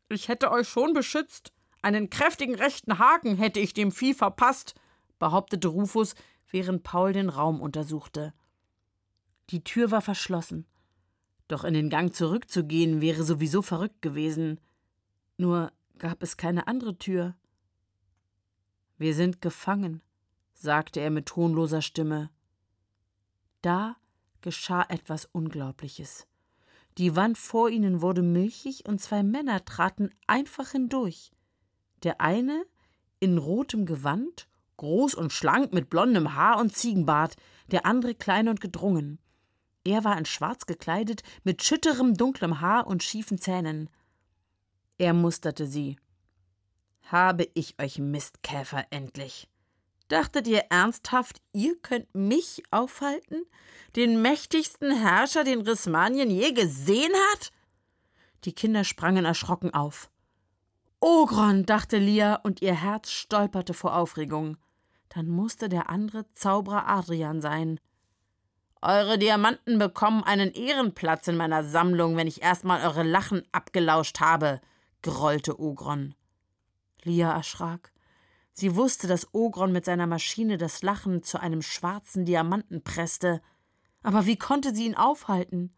[0.08, 4.74] Ich hätte euch schon beschützt, einen kräftigen rechten Haken hätte ich dem Vieh verpasst,
[5.18, 6.14] behauptete Rufus,
[6.48, 8.32] während Paul den Raum untersuchte.
[9.50, 10.66] Die Tür war verschlossen.
[11.48, 14.60] Doch in den Gang zurückzugehen wäre sowieso verrückt gewesen.
[15.36, 17.34] Nur gab es keine andere Tür.
[18.96, 20.02] Wir sind gefangen,
[20.54, 22.30] sagte er mit tonloser Stimme.
[23.62, 23.96] Da
[24.40, 26.26] geschah etwas Unglaubliches.
[26.98, 31.32] Die Wand vor ihnen wurde milchig und zwei Männer traten einfach hindurch.
[32.02, 32.66] Der eine
[33.20, 37.36] in rotem Gewand, groß und schlank mit blondem Haar und Ziegenbart,
[37.68, 39.20] der andere klein und gedrungen.
[39.84, 43.88] Er war in schwarz gekleidet, mit schütterem dunklem Haar und schiefen Zähnen.
[44.98, 45.96] Er musterte sie.
[47.04, 49.48] Habe ich euch Mistkäfer endlich.
[50.12, 53.46] Dachtet ihr ernsthaft, ihr könnt mich aufhalten?
[53.96, 57.50] Den mächtigsten Herrscher, den Rismanien je gesehen hat?
[58.44, 60.10] Die Kinder sprangen erschrocken auf.
[61.00, 64.58] Ogron, dachte Lia, und ihr Herz stolperte vor Aufregung.
[65.08, 67.80] Dann musste der andere Zauberer Adrian sein.
[68.82, 74.60] Eure Diamanten bekommen einen Ehrenplatz in meiner Sammlung, wenn ich erstmal eure Lachen abgelauscht habe,
[75.00, 76.14] grollte Ogron.
[77.02, 77.92] Lia erschrak.
[78.52, 83.40] Sie wusste, dass Ogron mit seiner Maschine das Lachen zu einem schwarzen Diamanten presste.
[84.02, 85.74] Aber wie konnte sie ihn aufhalten?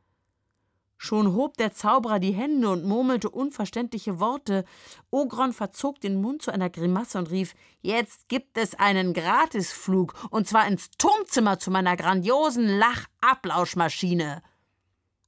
[0.96, 4.64] Schon hob der Zauberer die Hände und murmelte unverständliche Worte.
[5.10, 10.48] Ogron verzog den Mund zu einer Grimasse und rief: Jetzt gibt es einen Gratisflug, und
[10.48, 14.42] zwar ins Turmzimmer zu meiner grandiosen Lachablauschmaschine.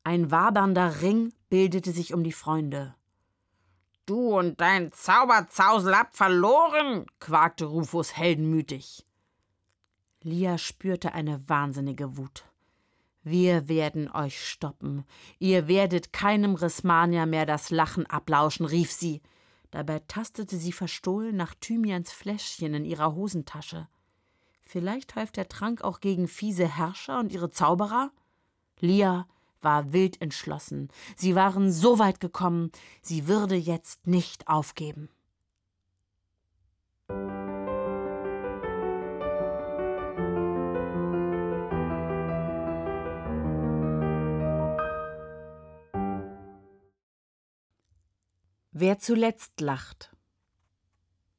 [0.03, 2.95] Ein wabernder Ring bildete sich um die Freunde.
[4.07, 9.05] Du und dein Zauberzausel habt verloren, quakte Rufus heldenmütig.
[10.23, 12.45] Lia spürte eine wahnsinnige Wut.
[13.25, 15.05] Wir werden euch stoppen.
[15.41, 19.21] Ihr werdet keinem Rismania mehr das Lachen ablauschen, rief sie.
[19.73, 23.89] Dabei tastete sie verstohlen nach Thymians Fläschchen in ihrer Hosentasche.
[24.63, 28.13] Vielleicht half der Trank auch gegen fiese Herrscher und ihre Zauberer?
[28.79, 29.27] Lia
[29.67, 30.91] war wild entschlossen.
[31.17, 32.71] Sie waren so weit gekommen,
[33.03, 35.09] sie würde jetzt nicht aufgeben.
[48.71, 50.15] Wer zuletzt lacht.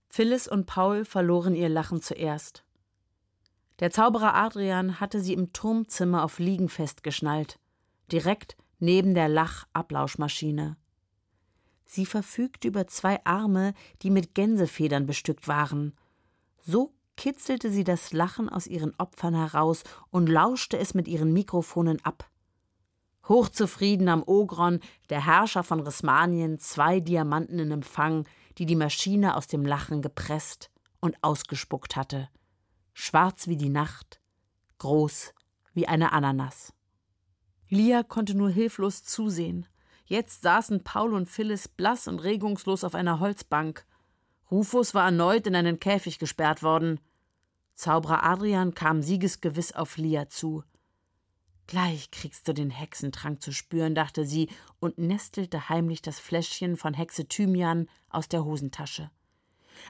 [0.09, 2.65] Phyllis und Paul verloren ihr Lachen zuerst.
[3.79, 7.57] Der Zauberer Adrian hatte sie im Turmzimmer auf Liegen festgeschnallt,
[8.11, 10.77] direkt neben der Lachablauschmaschine.
[11.85, 15.93] Sie verfügte über zwei Arme, die mit Gänsefedern bestückt waren.
[16.59, 22.03] So kitzelte sie das Lachen aus ihren Opfern heraus und lauschte es mit ihren Mikrofonen
[22.03, 22.29] ab.
[23.27, 24.79] Hochzufrieden am Ogron,
[25.09, 28.25] der Herrscher von Rismanien, zwei Diamanten in Empfang,
[28.57, 30.69] die die Maschine aus dem Lachen gepresst
[31.01, 32.29] und ausgespuckt hatte.
[32.93, 34.21] Schwarz wie die Nacht,
[34.77, 35.33] groß
[35.73, 36.73] wie eine Ananas.
[37.69, 39.65] Lia konnte nur hilflos zusehen.
[40.05, 43.85] Jetzt saßen Paul und Phyllis blass und regungslos auf einer Holzbank.
[44.49, 47.01] Rufus war erneut in einen Käfig gesperrt worden.
[47.73, 50.63] Zauberer Adrian kam siegesgewiss auf Lia zu.
[51.67, 54.49] Gleich kriegst du den Hexentrank zu spüren, dachte sie
[54.79, 59.11] und nestelte heimlich das Fläschchen von Hexe Thymian aus der Hosentasche.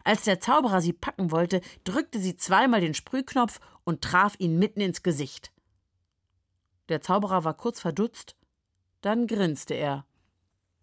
[0.03, 4.81] Als der Zauberer sie packen wollte, drückte sie zweimal den Sprühknopf und traf ihn mitten
[4.81, 5.51] ins Gesicht.
[6.89, 8.35] Der Zauberer war kurz verdutzt,
[9.01, 10.05] dann grinste er.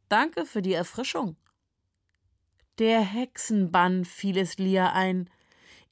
[0.09, 1.37] Danke für die Erfrischung.
[2.79, 5.31] Der Hexenbann fiel es Lia ein.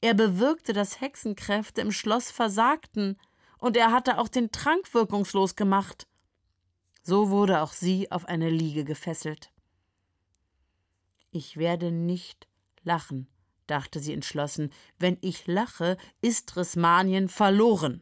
[0.01, 3.17] Er bewirkte, dass Hexenkräfte im Schloss versagten,
[3.57, 6.05] und er hatte auch den Trank wirkungslos gemacht.
[7.01, 9.51] So wurde auch sie auf eine Liege gefesselt.
[11.31, 12.47] Ich werde nicht
[12.83, 13.27] lachen,
[13.67, 14.71] dachte sie entschlossen.
[14.99, 18.01] Wenn ich lache, ist Rismanien verloren.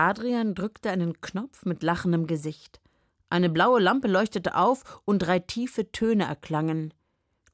[0.00, 2.80] Adrian drückte einen Knopf mit lachendem Gesicht.
[3.28, 6.94] Eine blaue Lampe leuchtete auf und drei tiefe Töne erklangen.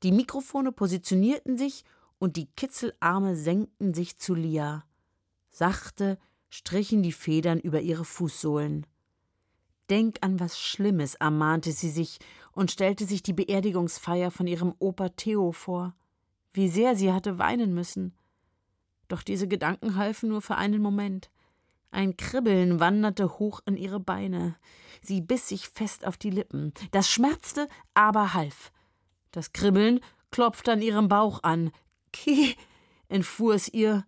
[0.05, 1.83] Die Mikrofone positionierten sich
[2.21, 4.85] und die Kitzelarme senkten sich zu Lia.
[5.51, 8.87] Sachte strichen die Federn über ihre Fußsohlen.
[9.91, 12.21] Denk an was Schlimmes, ermahnte sie sich
[12.53, 15.97] und stellte sich die Beerdigungsfeier von ihrem Opa Theo vor.
[16.53, 18.15] Wie sehr sie hatte weinen müssen.
[19.09, 21.29] Doch diese Gedanken halfen nur für einen Moment.
[21.97, 24.57] Ein Kribbeln wanderte hoch in ihre Beine.
[25.01, 26.75] Sie biss sich fest auf die Lippen.
[26.91, 28.71] Das schmerzte, aber half.
[29.31, 31.71] Das Kribbeln klopfte an ihrem Bauch an.
[32.13, 32.55] Ki,
[33.09, 34.05] entfuhr es ihr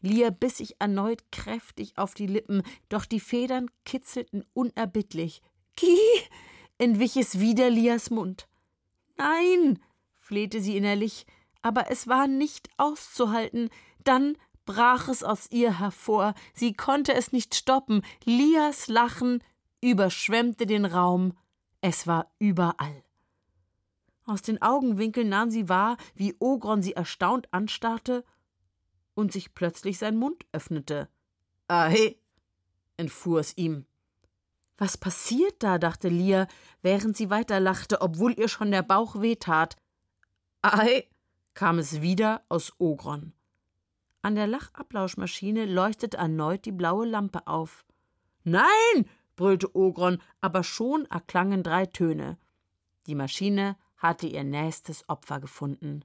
[0.00, 5.40] Lia biss sich erneut kräftig auf die Lippen, doch die Federn kitzelten unerbittlich.
[5.76, 5.96] Ki!
[6.76, 8.48] entwich es wieder Lias Mund.
[9.16, 9.78] Nein!
[10.18, 11.24] flehte sie innerlich,
[11.62, 13.70] aber es war nicht auszuhalten.
[14.02, 14.36] Dann
[14.68, 16.34] brach es aus ihr hervor.
[16.52, 18.02] Sie konnte es nicht stoppen.
[18.24, 19.42] Lias Lachen
[19.80, 21.32] überschwemmte den Raum.
[21.80, 23.02] Es war überall.
[24.26, 28.26] Aus den Augenwinkeln nahm sie wahr, wie Ogron sie erstaunt anstarrte
[29.14, 31.08] und sich plötzlich sein Mund öffnete.
[31.66, 32.16] Ahe,
[32.98, 33.86] entfuhr es ihm.
[34.76, 35.78] Was passiert da?
[35.78, 36.46] dachte Lia,
[36.82, 39.76] während sie weiterlachte, obwohl ihr schon der Bauch wehtat.
[40.60, 41.04] Ahe,
[41.54, 43.32] kam es wieder aus Ogron.
[44.28, 47.86] An der Lachablauschmaschine leuchtete erneut die blaue Lampe auf.
[48.44, 49.08] Nein!
[49.36, 52.36] brüllte Ogron, aber schon erklangen drei Töne.
[53.06, 56.04] Die Maschine hatte ihr nächstes Opfer gefunden.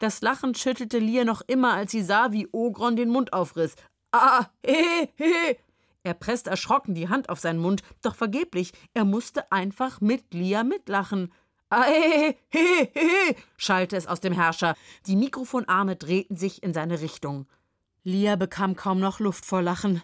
[0.00, 3.76] Das Lachen schüttelte Lia noch immer, als sie sah, wie Ogron den Mund aufriss.
[4.10, 5.56] Ah, he, he.
[6.02, 8.72] Er presste erschrocken die Hand auf seinen Mund, doch vergeblich.
[8.94, 11.32] Er musste einfach mit Lia mitlachen.
[11.70, 14.74] Ah, he, he, he, schallte es aus dem Herrscher.
[15.06, 17.46] Die Mikrofonarme drehten sich in seine Richtung.
[18.04, 20.02] Lia bekam kaum noch Luft vor Lachen.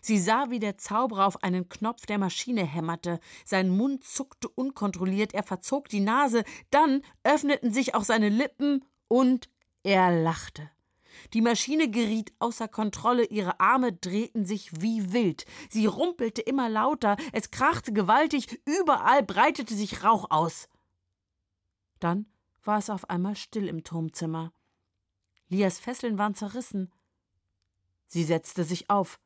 [0.00, 3.20] Sie sah, wie der Zauberer auf einen Knopf der Maschine hämmerte.
[3.44, 9.48] Sein Mund zuckte unkontrolliert, er verzog die Nase, dann öffneten sich auch seine Lippen und
[9.84, 10.68] er lachte.
[11.32, 15.46] Die Maschine geriet außer Kontrolle, ihre Arme drehten sich wie wild.
[15.70, 20.68] Sie rumpelte immer lauter, es krachte gewaltig, überall breitete sich Rauch aus.
[22.04, 22.26] Dann
[22.64, 24.52] war es auf einmal still im Turmzimmer.
[25.48, 26.92] Lias Fesseln waren zerrissen.
[28.08, 29.18] Sie setzte sich auf.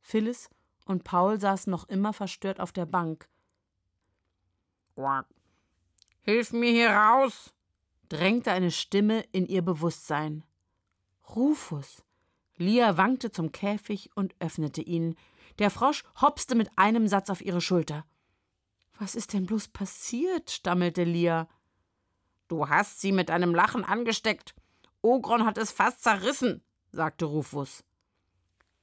[0.00, 0.48] Phyllis
[0.84, 3.28] und Paul saßen noch immer verstört auf der Bank.
[6.20, 7.52] Hilf mir hier raus,
[8.10, 10.44] drängte eine Stimme in ihr Bewusstsein.
[11.30, 12.04] Rufus.
[12.58, 15.16] Lia wankte zum Käfig und öffnete ihn.
[15.58, 18.06] Der Frosch hopste mit einem Satz auf ihre Schulter.
[19.00, 20.52] Was ist denn bloß passiert?
[20.52, 21.48] stammelte Lia.
[22.48, 24.54] Du hast sie mit deinem Lachen angesteckt.
[25.02, 27.84] Ogron hat es fast zerrissen, sagte Rufus.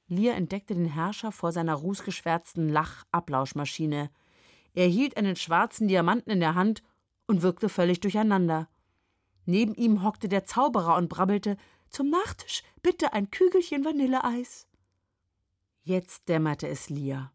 [0.06, 4.10] Lia entdeckte den Herrscher vor seiner rußgeschwärzten Lach-Ablauschmaschine.
[4.74, 6.82] Er hielt einen schwarzen Diamanten in der Hand
[7.26, 8.68] und wirkte völlig durcheinander.
[9.46, 11.56] Neben ihm hockte der Zauberer und brabbelte:
[11.88, 14.66] Zum Nachtisch bitte ein Kügelchen Vanilleeis.
[15.82, 17.32] Jetzt dämmerte es Lia.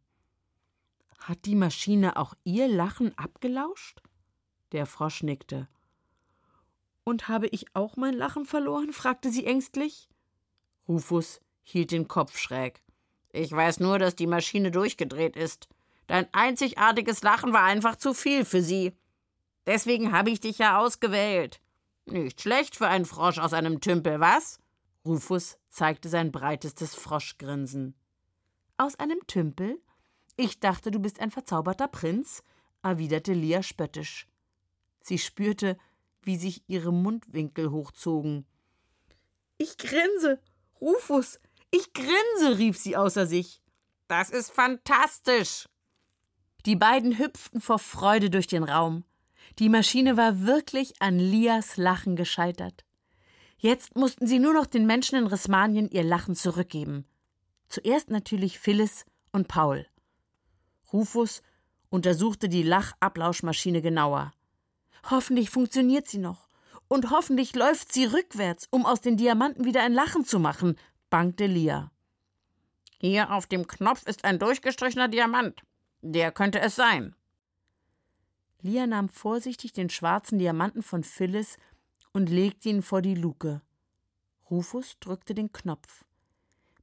[1.20, 4.02] Hat die Maschine auch ihr Lachen abgelauscht?
[4.72, 5.68] Der Frosch nickte.
[7.10, 8.93] Und habe ich auch mein Lachen verloren?
[8.93, 10.07] fragte sie ängstlich.
[10.88, 12.84] Rufus hielt den Kopf schräg.
[13.32, 15.70] Ich weiß nur, dass die Maschine durchgedreht ist.
[16.05, 18.95] Dein einzigartiges Lachen war einfach zu viel für sie.
[19.66, 21.60] Deswegen habe ich dich ja ausgewählt.
[22.05, 24.60] Nicht schlecht für einen Frosch aus einem Tümpel, was?
[25.03, 27.95] Rufus zeigte sein breitestes Froschgrinsen.
[28.78, 29.82] Aus einem Tümpel?
[30.38, 32.43] Ich dachte, du bist ein verzauberter Prinz,
[32.84, 34.28] erwiderte Lia spöttisch.
[35.01, 35.76] Sie spürte,
[36.24, 38.45] wie sich ihre Mundwinkel hochzogen.
[39.57, 40.39] Ich grinse,
[40.80, 41.39] Rufus,
[41.72, 43.61] ich grinse, rief sie außer sich.
[44.07, 45.67] Das ist fantastisch.
[46.65, 49.03] Die beiden hüpften vor Freude durch den Raum.
[49.59, 52.86] Die Maschine war wirklich an Lias Lachen gescheitert.
[53.57, 57.05] Jetzt mussten sie nur noch den Menschen in Rismanien ihr Lachen zurückgeben.
[57.67, 59.86] Zuerst natürlich Phyllis und Paul.
[60.93, 61.41] Rufus
[61.89, 64.32] untersuchte die Lachablauschmaschine genauer.
[65.10, 66.47] Hoffentlich funktioniert sie noch.
[66.88, 70.76] Und hoffentlich läuft sie rückwärts, um aus den Diamanten wieder ein Lachen zu machen,
[71.10, 71.91] bangte Lia.
[73.00, 75.62] Hier auf dem Knopf ist ein durchgestrichener Diamant.
[76.02, 77.16] Der könnte es sein.
[78.62, 81.58] Lia nahm vorsichtig den schwarzen Diamanten von Phyllis
[82.12, 83.62] und legte ihn vor die Luke.
[84.50, 86.06] Rufus drückte den Knopf.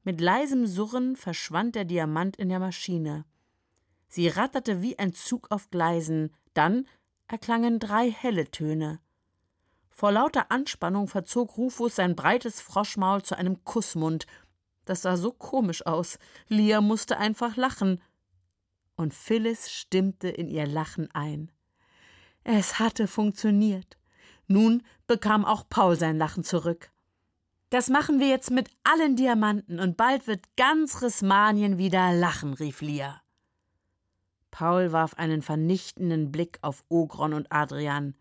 [0.04, 3.24] Mit leisem Surren verschwand der Diamant in der Maschine.
[4.08, 6.86] Sie ratterte wie ein Zug auf Gleisen, dann
[7.28, 9.00] erklangen drei helle Töne.
[9.90, 14.26] Vor lauter Anspannung verzog Rufus sein breites Froschmaul zu einem Kussmund.
[14.84, 16.18] Das sah so komisch aus.
[16.48, 18.02] Lia musste einfach lachen.
[18.96, 21.50] Und Phyllis stimmte in ihr Lachen ein.
[22.44, 23.96] Es hatte funktioniert.
[24.46, 26.90] Nun bekam auch Paul sein Lachen zurück.
[27.70, 32.80] Das machen wir jetzt mit allen Diamanten und bald wird ganz Rismanien wieder lachen, rief
[32.80, 33.20] Lia.
[34.56, 38.14] Paul warf einen vernichtenden Blick auf Ogron und Adrian.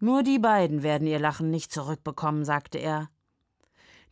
[0.00, 3.08] Nur die beiden werden ihr Lachen nicht zurückbekommen, sagte er.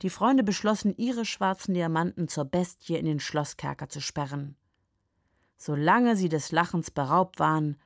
[0.01, 4.55] Die Freunde beschlossen, ihre schwarzen Diamanten zur Bestie in den Schlosskerker zu sperren.
[5.57, 7.77] Solange sie des Lachens beraubt waren,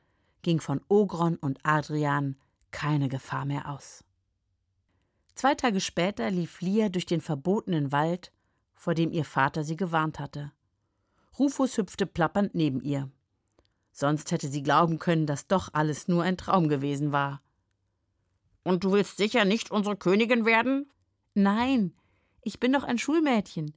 [0.42, 2.36] ging von Ogron und Adrian
[2.70, 4.04] keine Gefahr mehr aus.
[5.34, 8.34] Zwei Tage später lief Lia durch den verbotenen Wald,
[8.74, 10.52] vor dem ihr Vater sie gewarnt hatte.
[11.38, 13.10] Rufus hüpfte plappernd neben ihr.
[13.98, 17.42] Sonst hätte sie glauben können, dass doch alles nur ein Traum gewesen war.
[18.62, 20.88] Und du willst sicher nicht unsere Königin werden?
[21.34, 21.92] Nein,
[22.42, 23.74] ich bin doch ein Schulmädchen.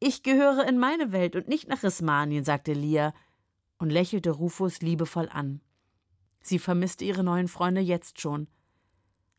[0.00, 3.14] Ich gehöre in meine Welt und nicht nach Rismanien, sagte Lia
[3.78, 5.60] und lächelte Rufus liebevoll an.
[6.40, 8.48] Sie vermisste ihre neuen Freunde jetzt schon.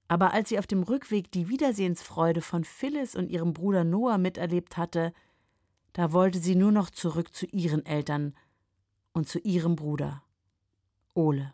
[0.07, 4.77] Aber als sie auf dem Rückweg die Wiedersehensfreude von Phyllis und ihrem Bruder Noah miterlebt
[4.77, 5.11] hatte,
[5.91, 8.34] da wollte sie nur noch zurück zu ihren Eltern
[9.14, 10.24] und zu ihrem Bruder.
[11.14, 11.53] Ole.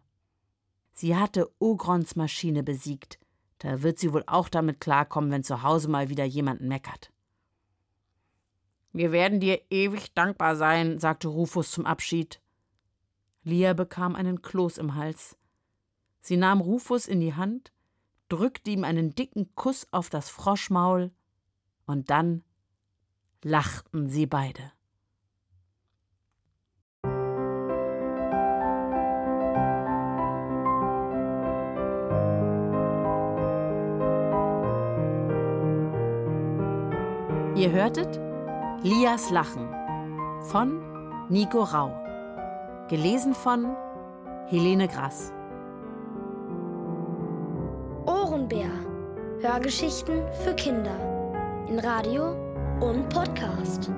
[0.93, 3.19] Sie hatte Ogrons Maschine besiegt,
[3.59, 7.11] da wird sie wohl auch damit klarkommen, wenn zu Hause mal wieder jemand meckert.
[8.93, 12.41] Wir werden dir ewig dankbar sein, sagte Rufus zum Abschied.
[13.43, 15.37] Lia bekam einen Kloß im Hals.
[16.21, 17.71] Sie nahm Rufus in die Hand,
[18.27, 21.11] drückte ihm einen dicken Kuss auf das Froschmaul,
[21.85, 22.43] und dann
[23.43, 24.73] lachten sie beide.
[37.57, 38.19] Ihr hörtet
[38.83, 39.67] Lias Lachen
[40.51, 40.79] von
[41.27, 41.91] Nico Rau.
[42.87, 43.75] Gelesen von
[44.45, 45.33] Helene Grass.
[48.05, 48.69] Ohrenbär.
[49.41, 51.65] Hörgeschichten für Kinder.
[51.67, 52.35] In Radio
[52.79, 53.89] und Podcast.